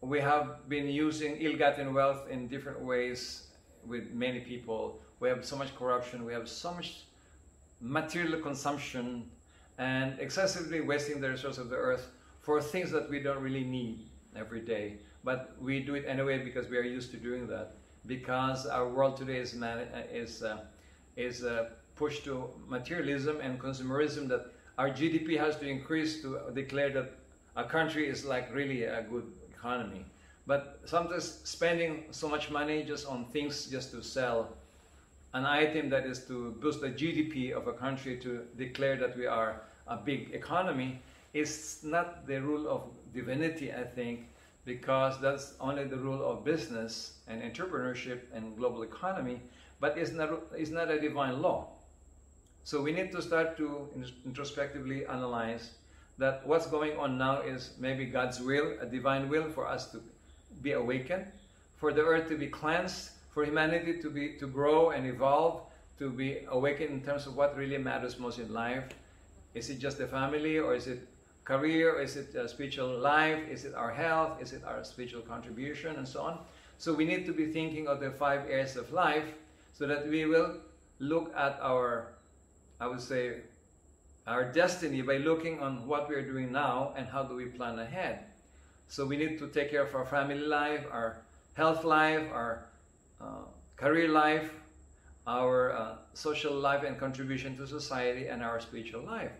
We 0.00 0.20
have 0.20 0.68
been 0.68 0.88
using 0.88 1.36
ill-gotten 1.40 1.92
wealth 1.92 2.28
in 2.30 2.48
different 2.48 2.80
ways 2.80 3.48
with 3.86 4.10
many 4.12 4.40
people. 4.40 5.00
We 5.20 5.28
have 5.28 5.44
so 5.44 5.56
much 5.56 5.74
corruption. 5.76 6.24
We 6.24 6.32
have 6.32 6.48
so 6.48 6.72
much 6.72 7.04
material 7.80 8.40
consumption 8.40 9.30
and 9.78 10.18
excessively 10.18 10.80
wasting 10.80 11.20
the 11.20 11.30
resources 11.30 11.58
of 11.58 11.68
the 11.70 11.76
earth 11.76 12.08
for 12.40 12.60
things 12.60 12.90
that 12.90 13.10
we 13.10 13.20
don't 13.20 13.42
really 13.42 13.64
need 13.64 14.06
every 14.34 14.60
day. 14.60 14.98
But 15.24 15.54
we 15.60 15.80
do 15.80 15.94
it 15.94 16.04
anyway 16.06 16.38
because 16.38 16.68
we 16.68 16.78
are 16.78 16.82
used 16.82 17.10
to 17.10 17.16
doing 17.16 17.46
that. 17.48 17.74
Because 18.06 18.66
our 18.66 18.88
world 18.88 19.16
today 19.16 19.38
is 19.38 19.54
man- 19.54 19.88
is 20.12 20.42
uh, 20.42 20.58
is 21.16 21.44
uh, 21.44 21.70
pushed 21.96 22.24
to 22.24 22.50
materialism 22.68 23.40
and 23.40 23.58
consumerism. 23.58 24.28
That 24.28 24.52
our 24.78 24.90
GDP 24.90 25.38
has 25.38 25.56
to 25.56 25.68
increase 25.68 26.22
to 26.22 26.38
declare 26.54 26.90
that 26.90 27.12
a 27.56 27.64
country 27.64 28.08
is 28.08 28.24
like 28.24 28.54
really 28.54 28.84
a 28.84 29.02
good 29.02 29.26
economy. 29.50 30.04
But 30.46 30.80
sometimes 30.84 31.40
spending 31.42 32.04
so 32.10 32.28
much 32.28 32.50
money 32.50 32.84
just 32.84 33.06
on 33.06 33.24
things 33.26 33.66
just 33.66 33.90
to 33.90 34.02
sell 34.02 34.56
an 35.34 35.44
item 35.44 35.90
that 35.90 36.06
is 36.06 36.24
to 36.26 36.52
boost 36.60 36.80
the 36.80 36.88
GDP 36.88 37.52
of 37.52 37.66
a 37.66 37.72
country 37.72 38.16
to 38.18 38.42
declare 38.56 38.96
that 38.96 39.16
we 39.16 39.26
are 39.26 39.62
a 39.88 39.96
big 39.96 40.30
economy 40.32 41.00
is 41.34 41.80
not 41.82 42.26
the 42.26 42.40
rule 42.40 42.68
of 42.68 42.82
divinity, 43.12 43.72
I 43.72 43.84
think, 43.84 44.28
because 44.64 45.20
that's 45.20 45.54
only 45.60 45.84
the 45.84 45.96
rule 45.96 46.24
of 46.24 46.44
business 46.44 47.18
and 47.28 47.42
entrepreneurship 47.42 48.20
and 48.32 48.56
global 48.56 48.82
economy, 48.82 49.40
but 49.80 49.98
it's 49.98 50.12
not, 50.12 50.30
it's 50.56 50.70
not 50.70 50.90
a 50.90 51.00
divine 51.00 51.42
law. 51.42 51.68
So 52.66 52.82
we 52.82 52.90
need 52.90 53.12
to 53.12 53.22
start 53.22 53.56
to 53.58 53.88
introspectively 54.24 55.06
analyze 55.06 55.70
that 56.18 56.44
what's 56.44 56.66
going 56.66 56.98
on 56.98 57.16
now 57.16 57.42
is 57.42 57.70
maybe 57.78 58.06
God's 58.06 58.40
will, 58.40 58.74
a 58.80 58.86
divine 58.86 59.28
will 59.28 59.48
for 59.48 59.68
us 59.68 59.86
to 59.92 60.02
be 60.62 60.72
awakened, 60.72 61.26
for 61.76 61.92
the 61.92 62.02
earth 62.02 62.28
to 62.28 62.36
be 62.36 62.48
cleansed, 62.48 63.10
for 63.30 63.44
humanity 63.44 64.02
to 64.02 64.10
be 64.10 64.32
to 64.40 64.48
grow 64.48 64.90
and 64.90 65.06
evolve, 65.06 65.60
to 66.00 66.10
be 66.10 66.40
awakened 66.48 66.90
in 66.90 67.02
terms 67.02 67.28
of 67.28 67.36
what 67.36 67.56
really 67.56 67.78
matters 67.78 68.18
most 68.18 68.40
in 68.40 68.52
life. 68.52 68.82
Is 69.54 69.70
it 69.70 69.78
just 69.78 69.98
the 69.98 70.08
family 70.08 70.58
or 70.58 70.74
is 70.74 70.88
it 70.88 71.06
career? 71.44 71.94
Or 71.94 72.02
is 72.02 72.16
it 72.16 72.34
a 72.34 72.48
spiritual 72.48 72.98
life? 72.98 73.46
Is 73.48 73.64
it 73.64 73.76
our 73.76 73.92
health? 73.92 74.42
Is 74.42 74.52
it 74.52 74.64
our 74.64 74.82
spiritual 74.82 75.22
contribution 75.22 75.94
and 75.94 76.08
so 76.08 76.22
on? 76.22 76.38
So 76.78 76.92
we 76.92 77.04
need 77.04 77.26
to 77.26 77.32
be 77.32 77.46
thinking 77.46 77.86
of 77.86 78.00
the 78.00 78.10
five 78.10 78.50
areas 78.50 78.74
of 78.74 78.92
life 78.92 79.28
so 79.72 79.86
that 79.86 80.08
we 80.08 80.26
will 80.26 80.56
look 80.98 81.32
at 81.36 81.60
our, 81.62 82.08
I 82.80 82.86
would 82.86 83.00
say, 83.00 83.38
our 84.26 84.44
destiny 84.44 85.02
by 85.02 85.18
looking 85.18 85.60
on 85.60 85.86
what 85.86 86.08
we 86.08 86.14
are 86.16 86.22
doing 86.22 86.50
now 86.52 86.92
and 86.96 87.06
how 87.06 87.22
do 87.22 87.34
we 87.34 87.46
plan 87.46 87.78
ahead. 87.78 88.24
So 88.88 89.06
we 89.06 89.16
need 89.16 89.38
to 89.38 89.48
take 89.48 89.70
care 89.70 89.82
of 89.82 89.94
our 89.94 90.04
family 90.04 90.38
life, 90.38 90.84
our 90.90 91.18
health 91.54 91.84
life, 91.84 92.22
our 92.32 92.66
uh, 93.20 93.44
career 93.76 94.08
life, 94.08 94.50
our 95.26 95.72
uh, 95.72 95.94
social 96.14 96.54
life 96.54 96.84
and 96.84 96.98
contribution 96.98 97.56
to 97.56 97.66
society, 97.66 98.26
and 98.26 98.42
our 98.42 98.60
spiritual 98.60 99.02
life. 99.02 99.32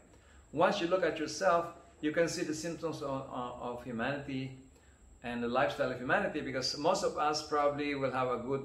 Once 0.53 0.81
you 0.81 0.87
look 0.87 1.05
at 1.05 1.19
yourself, 1.19 1.67
you 2.01 2.13
can 2.13 2.29
see 2.29 2.43
the 2.43 2.55
symptoms 2.55 3.03
of, 3.03 3.29
of 3.33 3.85
humanity 3.85 4.59
and 5.23 5.43
the 5.43 5.49
lifestyle 5.49 5.91
of 5.91 5.99
humanity 5.99 6.41
because 6.41 6.77
most 6.79 7.05
of 7.05 7.17
us 7.19 7.47
probably 7.47 7.95
will 7.95 8.13
have 8.13 8.29
a 8.29 8.39
good 8.39 8.63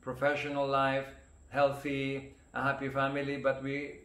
professional 0.00 0.66
life, 0.66 1.06
healthy, 1.48 2.34
a 2.52 2.62
happy 2.62 2.88
family, 2.88 3.36
but 3.36 3.62
we 3.62 4.03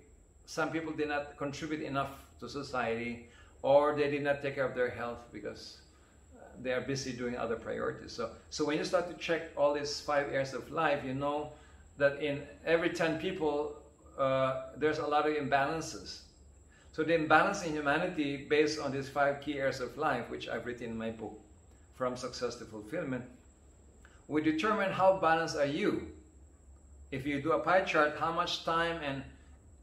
some 0.50 0.72
people 0.72 0.92
did 0.92 1.08
not 1.08 1.38
contribute 1.38 1.84
enough 1.84 2.10
to 2.40 2.50
society 2.50 3.28
or 3.62 3.96
they 3.96 4.10
did 4.10 4.24
not 4.24 4.42
take 4.42 4.56
care 4.56 4.66
of 4.66 4.74
their 4.74 4.90
health 4.90 5.20
because 5.32 5.78
uh, 6.36 6.44
they 6.64 6.72
are 6.74 6.82
busy 6.82 7.14
doing 7.14 7.38
other 7.38 7.56
priorities. 7.56 8.14
So, 8.14 8.32
so 8.50 8.66
when 8.66 8.80
you 8.80 8.84
start 8.84 9.08
to 9.12 9.14
check 9.24 9.52
all 9.56 9.76
these 9.76 10.02
five 10.02 10.26
areas 10.30 10.56
of 10.56 10.72
life, 10.72 11.04
you 11.06 11.14
know 11.14 11.52
that 12.00 12.20
in 12.20 12.42
every 12.66 12.90
10 12.90 13.20
people, 13.20 13.76
uh, 14.18 14.72
there's 14.76 14.98
a 14.98 15.06
lot 15.06 15.28
of 15.30 15.36
imbalances. 15.36 16.22
So 16.94 17.04
the 17.04 17.14
imbalance 17.14 17.64
in 17.64 17.74
humanity 17.74 18.48
based 18.50 18.80
on 18.80 18.92
these 18.92 19.08
five 19.08 19.42
key 19.42 19.60
areas 19.60 19.80
of 19.80 20.00
life, 20.00 20.32
which 20.32 20.50
I've 20.50 20.66
written 20.66 20.86
in 20.88 20.98
my 20.98 21.12
book, 21.12 21.40
From 21.94 22.18
Success 22.18 22.56
to 22.56 22.66
Fulfillment, 22.66 23.24
will 24.28 24.44
determine 24.44 24.92
how 24.92 25.18
balanced 25.18 25.58
are 25.58 25.68
you. 25.68 26.08
If 27.12 27.28
you 27.28 27.40
do 27.40 27.52
a 27.52 27.60
pie 27.60 27.82
chart, 27.82 28.18
how 28.20 28.32
much 28.32 28.66
time 28.66 29.00
and 29.04 29.22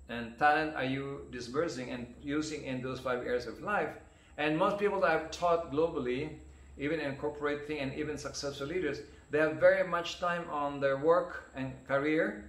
and 0.09 0.39
talent 0.39 0.75
are 0.77 0.85
you 0.85 1.27
disbursing 1.33 1.91
and 1.91 2.07
using 2.23 2.65
in 2.65 2.83
those 2.83 3.01
five 3.01 3.27
areas 3.27 3.47
of 3.47 3.61
life? 3.63 3.91
And 4.39 4.57
most 4.57 4.79
people 4.79 5.01
that 5.01 5.11
I've 5.11 5.31
taught 5.31 5.73
globally, 5.73 6.31
even 6.79 7.01
in 7.01 7.17
corporate 7.17 7.67
thing 7.67 7.79
and 7.81 7.95
even 7.95 8.19
successful 8.19 8.67
leaders, 8.67 9.01
they 9.31 9.39
have 9.39 9.57
very 9.57 9.87
much 9.87 10.21
time 10.21 10.45
on 10.51 10.79
their 10.79 10.97
work 10.97 11.51
and 11.57 11.73
career. 11.89 12.45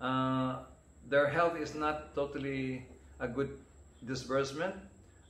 Uh, 0.00 0.58
their 1.08 1.28
health 1.28 1.56
is 1.56 1.74
not 1.74 2.14
totally 2.14 2.86
a 3.20 3.28
good 3.28 3.50
disbursement, 4.06 4.74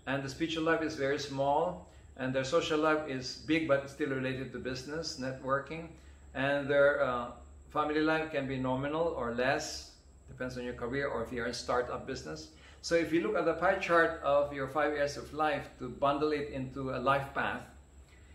and 0.07 0.23
the 0.23 0.29
spiritual 0.29 0.65
life 0.65 0.83
is 0.83 0.95
very 0.95 1.19
small, 1.19 1.87
and 2.17 2.35
their 2.35 2.45
social 2.45 2.79
life 2.79 3.09
is 3.09 3.43
big 3.47 3.69
but 3.69 3.89
still 3.89 4.11
related 4.11 4.53
to 4.53 4.59
business, 4.59 5.19
networking, 5.21 5.89
and 6.35 6.69
their 6.69 7.03
uh, 7.03 7.31
family 7.71 8.01
life 8.01 8.31
can 8.31 8.47
be 8.47 8.57
nominal 8.57 9.15
or 9.17 9.35
less 9.35 9.90
Depends 10.31 10.57
on 10.57 10.65
your 10.65 10.75
career 10.75 11.09
or 11.09 11.23
if 11.23 11.33
you're 11.33 11.47
in 11.47 11.53
startup 11.53 12.07
business. 12.07 12.49
So 12.81 12.95
if 12.95 13.13
you 13.13 13.21
look 13.21 13.37
at 13.37 13.45
the 13.45 13.53
pie 13.53 13.75
chart 13.75 14.23
of 14.25 14.55
your 14.55 14.67
five 14.67 14.95
years 14.95 15.19
of 15.19 15.35
life 15.35 15.69
to 15.81 15.89
bundle 15.91 16.33
it 16.33 16.49
into 16.49 16.91
a 16.97 16.99
life 16.99 17.35
path, 17.35 17.61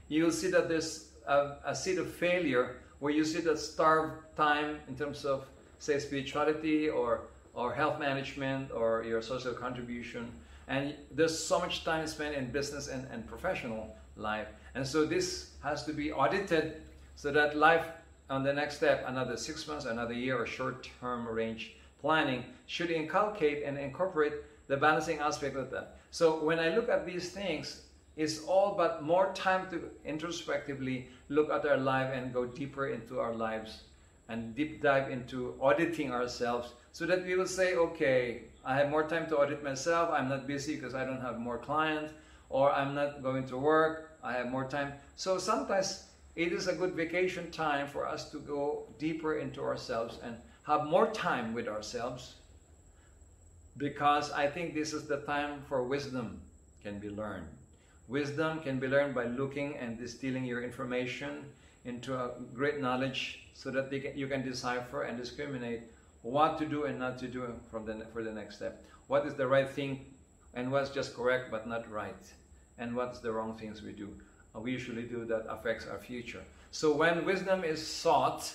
you'll 0.07 0.31
see 0.31 0.51
that 0.51 0.69
there's 0.69 1.09
a, 1.27 1.55
a 1.65 1.75
seed 1.75 1.97
of 1.97 2.13
failure 2.13 2.75
where 2.99 3.11
you 3.11 3.25
see 3.25 3.41
that 3.41 3.57
starved 3.57 4.13
time 4.35 4.79
in 4.87 4.95
terms 4.95 5.25
of 5.25 5.45
say 5.79 5.99
spirituality 5.99 6.89
or 6.89 7.21
or 7.53 7.73
health 7.73 7.99
management 7.99 8.71
or 8.71 9.03
your 9.03 9.21
social 9.21 9.53
contribution 9.53 10.31
and 10.67 10.93
there's 11.11 11.37
so 11.37 11.59
much 11.59 11.83
time 11.83 12.05
spent 12.07 12.35
in 12.35 12.51
business 12.51 12.87
and, 12.87 13.07
and 13.11 13.27
professional 13.27 13.95
life 14.17 14.47
and 14.75 14.85
so 14.85 15.05
this 15.05 15.51
has 15.63 15.83
to 15.85 15.93
be 15.93 16.11
audited 16.11 16.81
so 17.15 17.31
that 17.31 17.57
life 17.57 17.87
on 18.29 18.43
the 18.43 18.51
next 18.51 18.77
step 18.77 19.03
another 19.07 19.37
six 19.37 19.67
months 19.67 19.85
another 19.85 20.13
year 20.13 20.37
or 20.37 20.45
short 20.45 20.89
term 20.99 21.27
range 21.27 21.75
planning 22.05 22.43
should 22.67 22.91
inculcate 22.91 23.63
and 23.63 23.79
incorporate 23.79 24.33
the 24.67 24.77
balancing 24.77 25.17
aspect 25.17 25.55
of 25.55 25.71
that. 25.71 25.97
So 26.11 26.43
when 26.43 26.59
I 26.59 26.69
look 26.75 26.87
at 26.87 27.03
these 27.03 27.31
things, 27.31 27.81
it's 28.15 28.43
all 28.45 28.75
but 28.77 29.01
more 29.01 29.33
time 29.33 29.71
to 29.71 29.89
introspectively 30.05 31.07
look 31.29 31.49
at 31.49 31.65
our 31.65 31.77
life 31.77 32.11
and 32.13 32.31
go 32.31 32.45
deeper 32.45 32.89
into 32.89 33.19
our 33.19 33.33
lives 33.33 33.81
and 34.29 34.55
deep 34.55 34.83
dive 34.83 35.09
into 35.09 35.55
auditing 35.59 36.11
ourselves 36.11 36.73
so 36.91 37.07
that 37.07 37.25
we 37.25 37.35
will 37.35 37.47
say, 37.47 37.73
okay, 37.73 38.43
I 38.63 38.75
have 38.77 38.89
more 38.91 39.07
time 39.07 39.25
to 39.29 39.37
audit 39.37 39.63
myself. 39.63 40.11
I'm 40.11 40.29
not 40.29 40.45
busy 40.45 40.75
because 40.75 40.93
I 40.93 41.05
don't 41.05 41.21
have 41.21 41.39
more 41.39 41.57
clients, 41.57 42.13
or 42.49 42.71
I'm 42.71 42.93
not 42.93 43.23
going 43.23 43.47
to 43.47 43.57
work. 43.57 44.11
I 44.23 44.33
have 44.33 44.51
more 44.51 44.65
time. 44.65 44.93
So 45.15 45.39
sometimes 45.39 46.05
it 46.35 46.53
is 46.53 46.67
a 46.67 46.73
good 46.73 46.93
vacation 46.93 47.49
time 47.49 47.87
for 47.87 48.07
us 48.07 48.29
to 48.29 48.37
go 48.37 48.85
deeper 48.99 49.39
into 49.39 49.61
ourselves 49.63 50.19
and 50.23 50.35
have 50.65 50.85
more 50.85 51.07
time 51.11 51.53
with 51.53 51.67
ourselves 51.67 52.35
because 53.77 54.31
I 54.31 54.47
think 54.47 54.73
this 54.73 54.93
is 54.93 55.03
the 55.07 55.17
time 55.17 55.61
for 55.67 55.83
wisdom 55.83 56.41
can 56.81 56.99
be 56.99 57.09
learned. 57.09 57.47
Wisdom 58.07 58.59
can 58.61 58.79
be 58.79 58.87
learned 58.87 59.13
by 59.13 59.25
looking 59.25 59.75
and 59.77 59.97
distilling 59.97 60.45
your 60.45 60.63
information 60.63 61.45
into 61.85 62.15
a 62.15 62.31
great 62.53 62.79
knowledge 62.79 63.47
so 63.53 63.69
that 63.71 63.89
can, 63.89 64.17
you 64.17 64.27
can 64.27 64.43
decipher 64.43 65.03
and 65.03 65.17
discriminate 65.17 65.81
what 66.21 66.57
to 66.57 66.65
do 66.65 66.85
and 66.85 66.97
not 66.97 67.19
to 67.19 67.27
do 67.27 67.53
from 67.69 67.85
the, 67.85 68.05
for 68.13 68.23
the 68.23 68.31
next 68.31 68.55
step. 68.55 68.83
What 69.07 69.25
is 69.25 69.33
the 69.33 69.47
right 69.47 69.69
thing 69.69 70.05
and 70.55 70.71
what's 70.71 70.89
just 70.89 71.15
correct 71.15 71.51
but 71.51 71.67
not 71.67 71.89
right. 71.91 72.25
And 72.77 72.95
what's 72.95 73.19
the 73.19 73.31
wrong 73.31 73.57
things 73.57 73.81
we 73.81 73.91
do. 73.91 74.09
We 74.53 74.71
usually 74.71 75.03
do 75.03 75.25
that 75.25 75.45
affects 75.49 75.85
our 75.85 75.99
future. 75.99 76.41
So 76.71 76.93
when 76.95 77.25
wisdom 77.25 77.63
is 77.63 77.85
sought, 77.85 78.53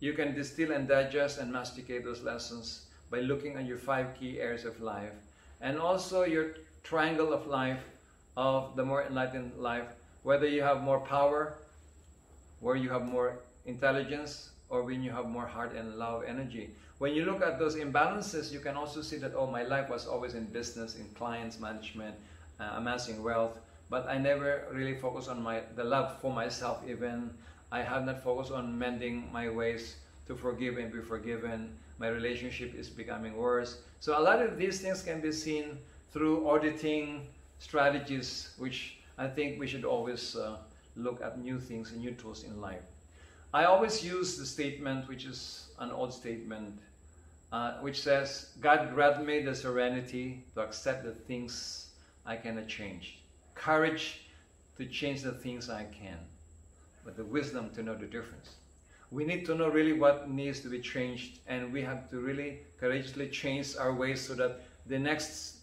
you 0.00 0.12
can 0.12 0.34
distill 0.34 0.72
and 0.72 0.86
digest 0.88 1.38
and 1.38 1.52
masticate 1.52 2.04
those 2.04 2.22
lessons 2.22 2.86
by 3.10 3.20
looking 3.20 3.56
at 3.56 3.66
your 3.66 3.78
five 3.78 4.14
key 4.18 4.40
areas 4.40 4.64
of 4.64 4.80
life 4.80 5.12
and 5.60 5.78
also 5.78 6.24
your 6.24 6.54
triangle 6.82 7.32
of 7.32 7.46
life 7.46 7.82
of 8.36 8.76
the 8.76 8.84
more 8.84 9.02
enlightened 9.04 9.52
life, 9.58 9.88
whether 10.22 10.46
you 10.46 10.62
have 10.62 10.82
more 10.82 11.00
power, 11.00 11.54
where 12.60 12.76
you 12.76 12.88
have 12.88 13.04
more 13.04 13.40
intelligence, 13.66 14.50
or 14.68 14.82
when 14.82 15.02
you 15.02 15.10
have 15.10 15.26
more 15.26 15.46
heart 15.46 15.74
and 15.74 15.96
love 15.96 16.22
energy. 16.26 16.70
When 16.98 17.14
you 17.14 17.24
look 17.24 17.42
at 17.42 17.58
those 17.58 17.76
imbalances, 17.76 18.52
you 18.52 18.60
can 18.60 18.76
also 18.76 19.02
see 19.02 19.16
that, 19.18 19.32
oh, 19.34 19.46
my 19.46 19.62
life 19.62 19.88
was 19.88 20.06
always 20.06 20.34
in 20.34 20.44
business, 20.46 20.96
in 20.96 21.06
clients 21.14 21.58
management, 21.58 22.14
uh, 22.60 22.74
amassing 22.76 23.22
wealth, 23.22 23.58
but 23.90 24.06
I 24.08 24.18
never 24.18 24.64
really 24.72 24.94
focused 24.94 25.28
on 25.28 25.42
my 25.42 25.62
the 25.76 25.84
love 25.84 26.20
for 26.20 26.32
myself 26.32 26.82
even 26.86 27.30
I 27.70 27.82
have 27.82 28.04
not 28.06 28.22
focused 28.22 28.50
on 28.50 28.78
mending 28.78 29.30
my 29.32 29.50
ways 29.50 29.96
to 30.26 30.34
forgive 30.34 30.78
and 30.78 30.90
be 30.90 31.00
forgiven. 31.00 31.76
My 31.98 32.08
relationship 32.08 32.74
is 32.74 32.88
becoming 32.88 33.36
worse. 33.36 33.78
So 34.00 34.18
a 34.18 34.22
lot 34.22 34.40
of 34.40 34.56
these 34.56 34.80
things 34.80 35.02
can 35.02 35.20
be 35.20 35.32
seen 35.32 35.78
through 36.12 36.48
auditing 36.48 37.26
strategies, 37.58 38.54
which 38.56 38.98
I 39.18 39.26
think 39.26 39.60
we 39.60 39.66
should 39.66 39.84
always 39.84 40.34
uh, 40.36 40.58
look 40.96 41.20
at 41.20 41.38
new 41.38 41.58
things 41.58 41.92
and 41.92 42.00
new 42.00 42.12
tools 42.12 42.44
in 42.44 42.60
life. 42.60 42.84
I 43.52 43.64
always 43.64 44.04
use 44.04 44.38
the 44.38 44.46
statement, 44.46 45.08
which 45.08 45.24
is 45.24 45.68
an 45.78 45.90
old 45.90 46.14
statement, 46.14 46.78
uh, 47.52 47.78
which 47.80 48.00
says, 48.02 48.50
God 48.60 48.94
grant 48.94 49.24
me 49.24 49.42
the 49.42 49.54
serenity 49.54 50.44
to 50.54 50.60
accept 50.60 51.04
the 51.04 51.12
things 51.12 51.88
I 52.24 52.36
cannot 52.36 52.68
change, 52.68 53.20
courage 53.54 54.22
to 54.76 54.86
change 54.86 55.22
the 55.22 55.32
things 55.32 55.68
I 55.68 55.84
can 55.84 56.18
but 57.08 57.16
the 57.16 57.24
wisdom 57.24 57.70
to 57.70 57.82
know 57.82 57.94
the 57.94 58.04
difference. 58.04 58.56
We 59.10 59.24
need 59.24 59.46
to 59.46 59.54
know 59.54 59.68
really 59.68 59.94
what 59.94 60.28
needs 60.28 60.60
to 60.60 60.68
be 60.68 60.78
changed, 60.78 61.38
and 61.46 61.72
we 61.72 61.80
have 61.80 62.10
to 62.10 62.20
really 62.20 62.58
courageously 62.78 63.30
change 63.30 63.76
our 63.80 63.94
ways 63.94 64.20
so 64.20 64.34
that 64.34 64.60
the 64.84 64.98
next 64.98 65.56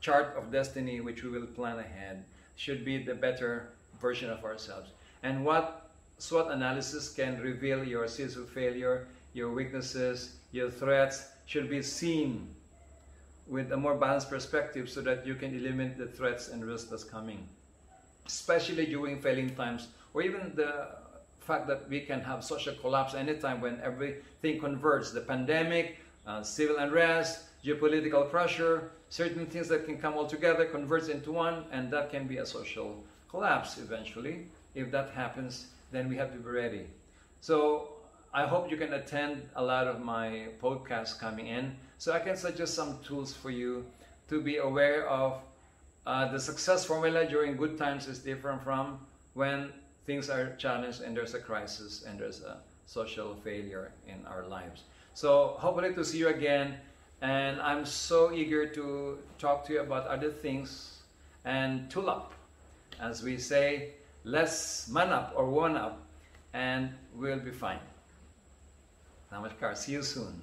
chart 0.00 0.34
of 0.36 0.50
destiny, 0.50 1.00
which 1.00 1.22
we 1.22 1.30
will 1.30 1.46
plan 1.46 1.78
ahead, 1.78 2.24
should 2.56 2.84
be 2.84 2.98
the 2.98 3.14
better 3.14 3.68
version 4.00 4.30
of 4.30 4.44
ourselves. 4.44 4.90
And 5.22 5.44
what 5.44 5.90
SWOT 6.18 6.50
analysis 6.50 7.08
can 7.14 7.40
reveal 7.40 7.84
your 7.84 8.08
seeds 8.08 8.36
of 8.36 8.48
failure, 8.48 9.06
your 9.32 9.52
weaknesses, 9.52 10.38
your 10.50 10.70
threats, 10.70 11.28
should 11.46 11.70
be 11.70 11.82
seen 11.82 12.48
with 13.46 13.70
a 13.70 13.76
more 13.76 13.94
balanced 13.94 14.28
perspective 14.28 14.90
so 14.90 15.02
that 15.02 15.24
you 15.24 15.36
can 15.36 15.54
eliminate 15.54 15.98
the 15.98 16.06
threats 16.06 16.48
and 16.48 16.64
risks 16.64 16.90
that's 16.90 17.04
coming. 17.04 17.46
Especially 18.30 18.86
during 18.86 19.20
failing 19.20 19.50
times 19.56 19.88
or 20.14 20.22
even 20.22 20.52
the 20.54 20.72
fact 21.40 21.66
that 21.66 21.88
we 21.88 22.00
can 22.00 22.20
have 22.20 22.44
social 22.44 22.74
collapse 22.74 23.14
anytime 23.14 23.60
when 23.60 23.80
everything 23.82 24.60
converges 24.60 25.12
the 25.12 25.20
pandemic, 25.20 25.98
uh, 26.26 26.42
civil 26.42 26.76
unrest, 26.78 27.34
geopolitical 27.64 28.30
pressure, 28.30 28.92
certain 29.08 29.46
things 29.46 29.66
that 29.68 29.84
can 29.84 29.98
come 29.98 30.14
all 30.14 30.26
together 30.26 30.64
converge 30.64 31.08
into 31.08 31.32
one, 31.32 31.64
and 31.72 31.90
that 31.90 32.10
can 32.10 32.26
be 32.26 32.38
a 32.38 32.46
social 32.46 33.02
collapse 33.28 33.78
eventually. 33.78 34.46
If 34.74 34.90
that 34.92 35.10
happens, 35.10 35.66
then 35.90 36.08
we 36.08 36.16
have 36.16 36.30
to 36.32 36.38
be 36.38 36.50
ready. 36.62 36.86
So 37.40 37.94
I 38.32 38.46
hope 38.46 38.70
you 38.70 38.76
can 38.76 38.92
attend 38.92 39.48
a 39.56 39.62
lot 39.62 39.86
of 39.88 40.00
my 40.00 40.48
podcasts 40.62 41.18
coming 41.18 41.48
in, 41.48 41.74
so 41.98 42.12
I 42.12 42.20
can 42.20 42.36
suggest 42.36 42.74
some 42.74 42.98
tools 43.02 43.34
for 43.34 43.50
you 43.50 43.84
to 44.28 44.40
be 44.40 44.58
aware 44.58 45.08
of. 45.08 45.40
Uh, 46.06 46.30
the 46.32 46.40
success 46.40 46.84
formula 46.84 47.26
during 47.26 47.56
good 47.56 47.78
times 47.78 48.06
is 48.06 48.18
different 48.18 48.62
from 48.62 48.98
when 49.34 49.72
things 50.06 50.30
are 50.30 50.56
challenged 50.56 51.02
and 51.02 51.16
there's 51.16 51.34
a 51.34 51.38
crisis 51.38 52.04
and 52.06 52.18
there's 52.18 52.42
a 52.42 52.58
social 52.86 53.34
failure 53.44 53.92
in 54.08 54.26
our 54.26 54.46
lives. 54.46 54.82
So 55.14 55.56
hopefully 55.58 55.94
to 55.94 56.04
see 56.04 56.18
you 56.18 56.28
again 56.28 56.76
and 57.20 57.60
I'm 57.60 57.84
so 57.84 58.32
eager 58.32 58.66
to 58.66 59.18
talk 59.38 59.66
to 59.66 59.74
you 59.74 59.80
about 59.80 60.06
other 60.06 60.30
things 60.30 60.98
and 61.44 61.90
tool 61.90 62.08
up. 62.08 62.32
As 62.98 63.22
we 63.22 63.38
say, 63.38 63.90
let's 64.24 64.88
man 64.88 65.10
up 65.10 65.32
or 65.36 65.46
one 65.46 65.76
up 65.76 66.00
and 66.54 66.90
we'll 67.14 67.38
be 67.38 67.50
fine. 67.50 67.78
Namaskar. 69.32 69.76
See 69.76 69.92
you 69.92 70.02
soon. 70.02 70.42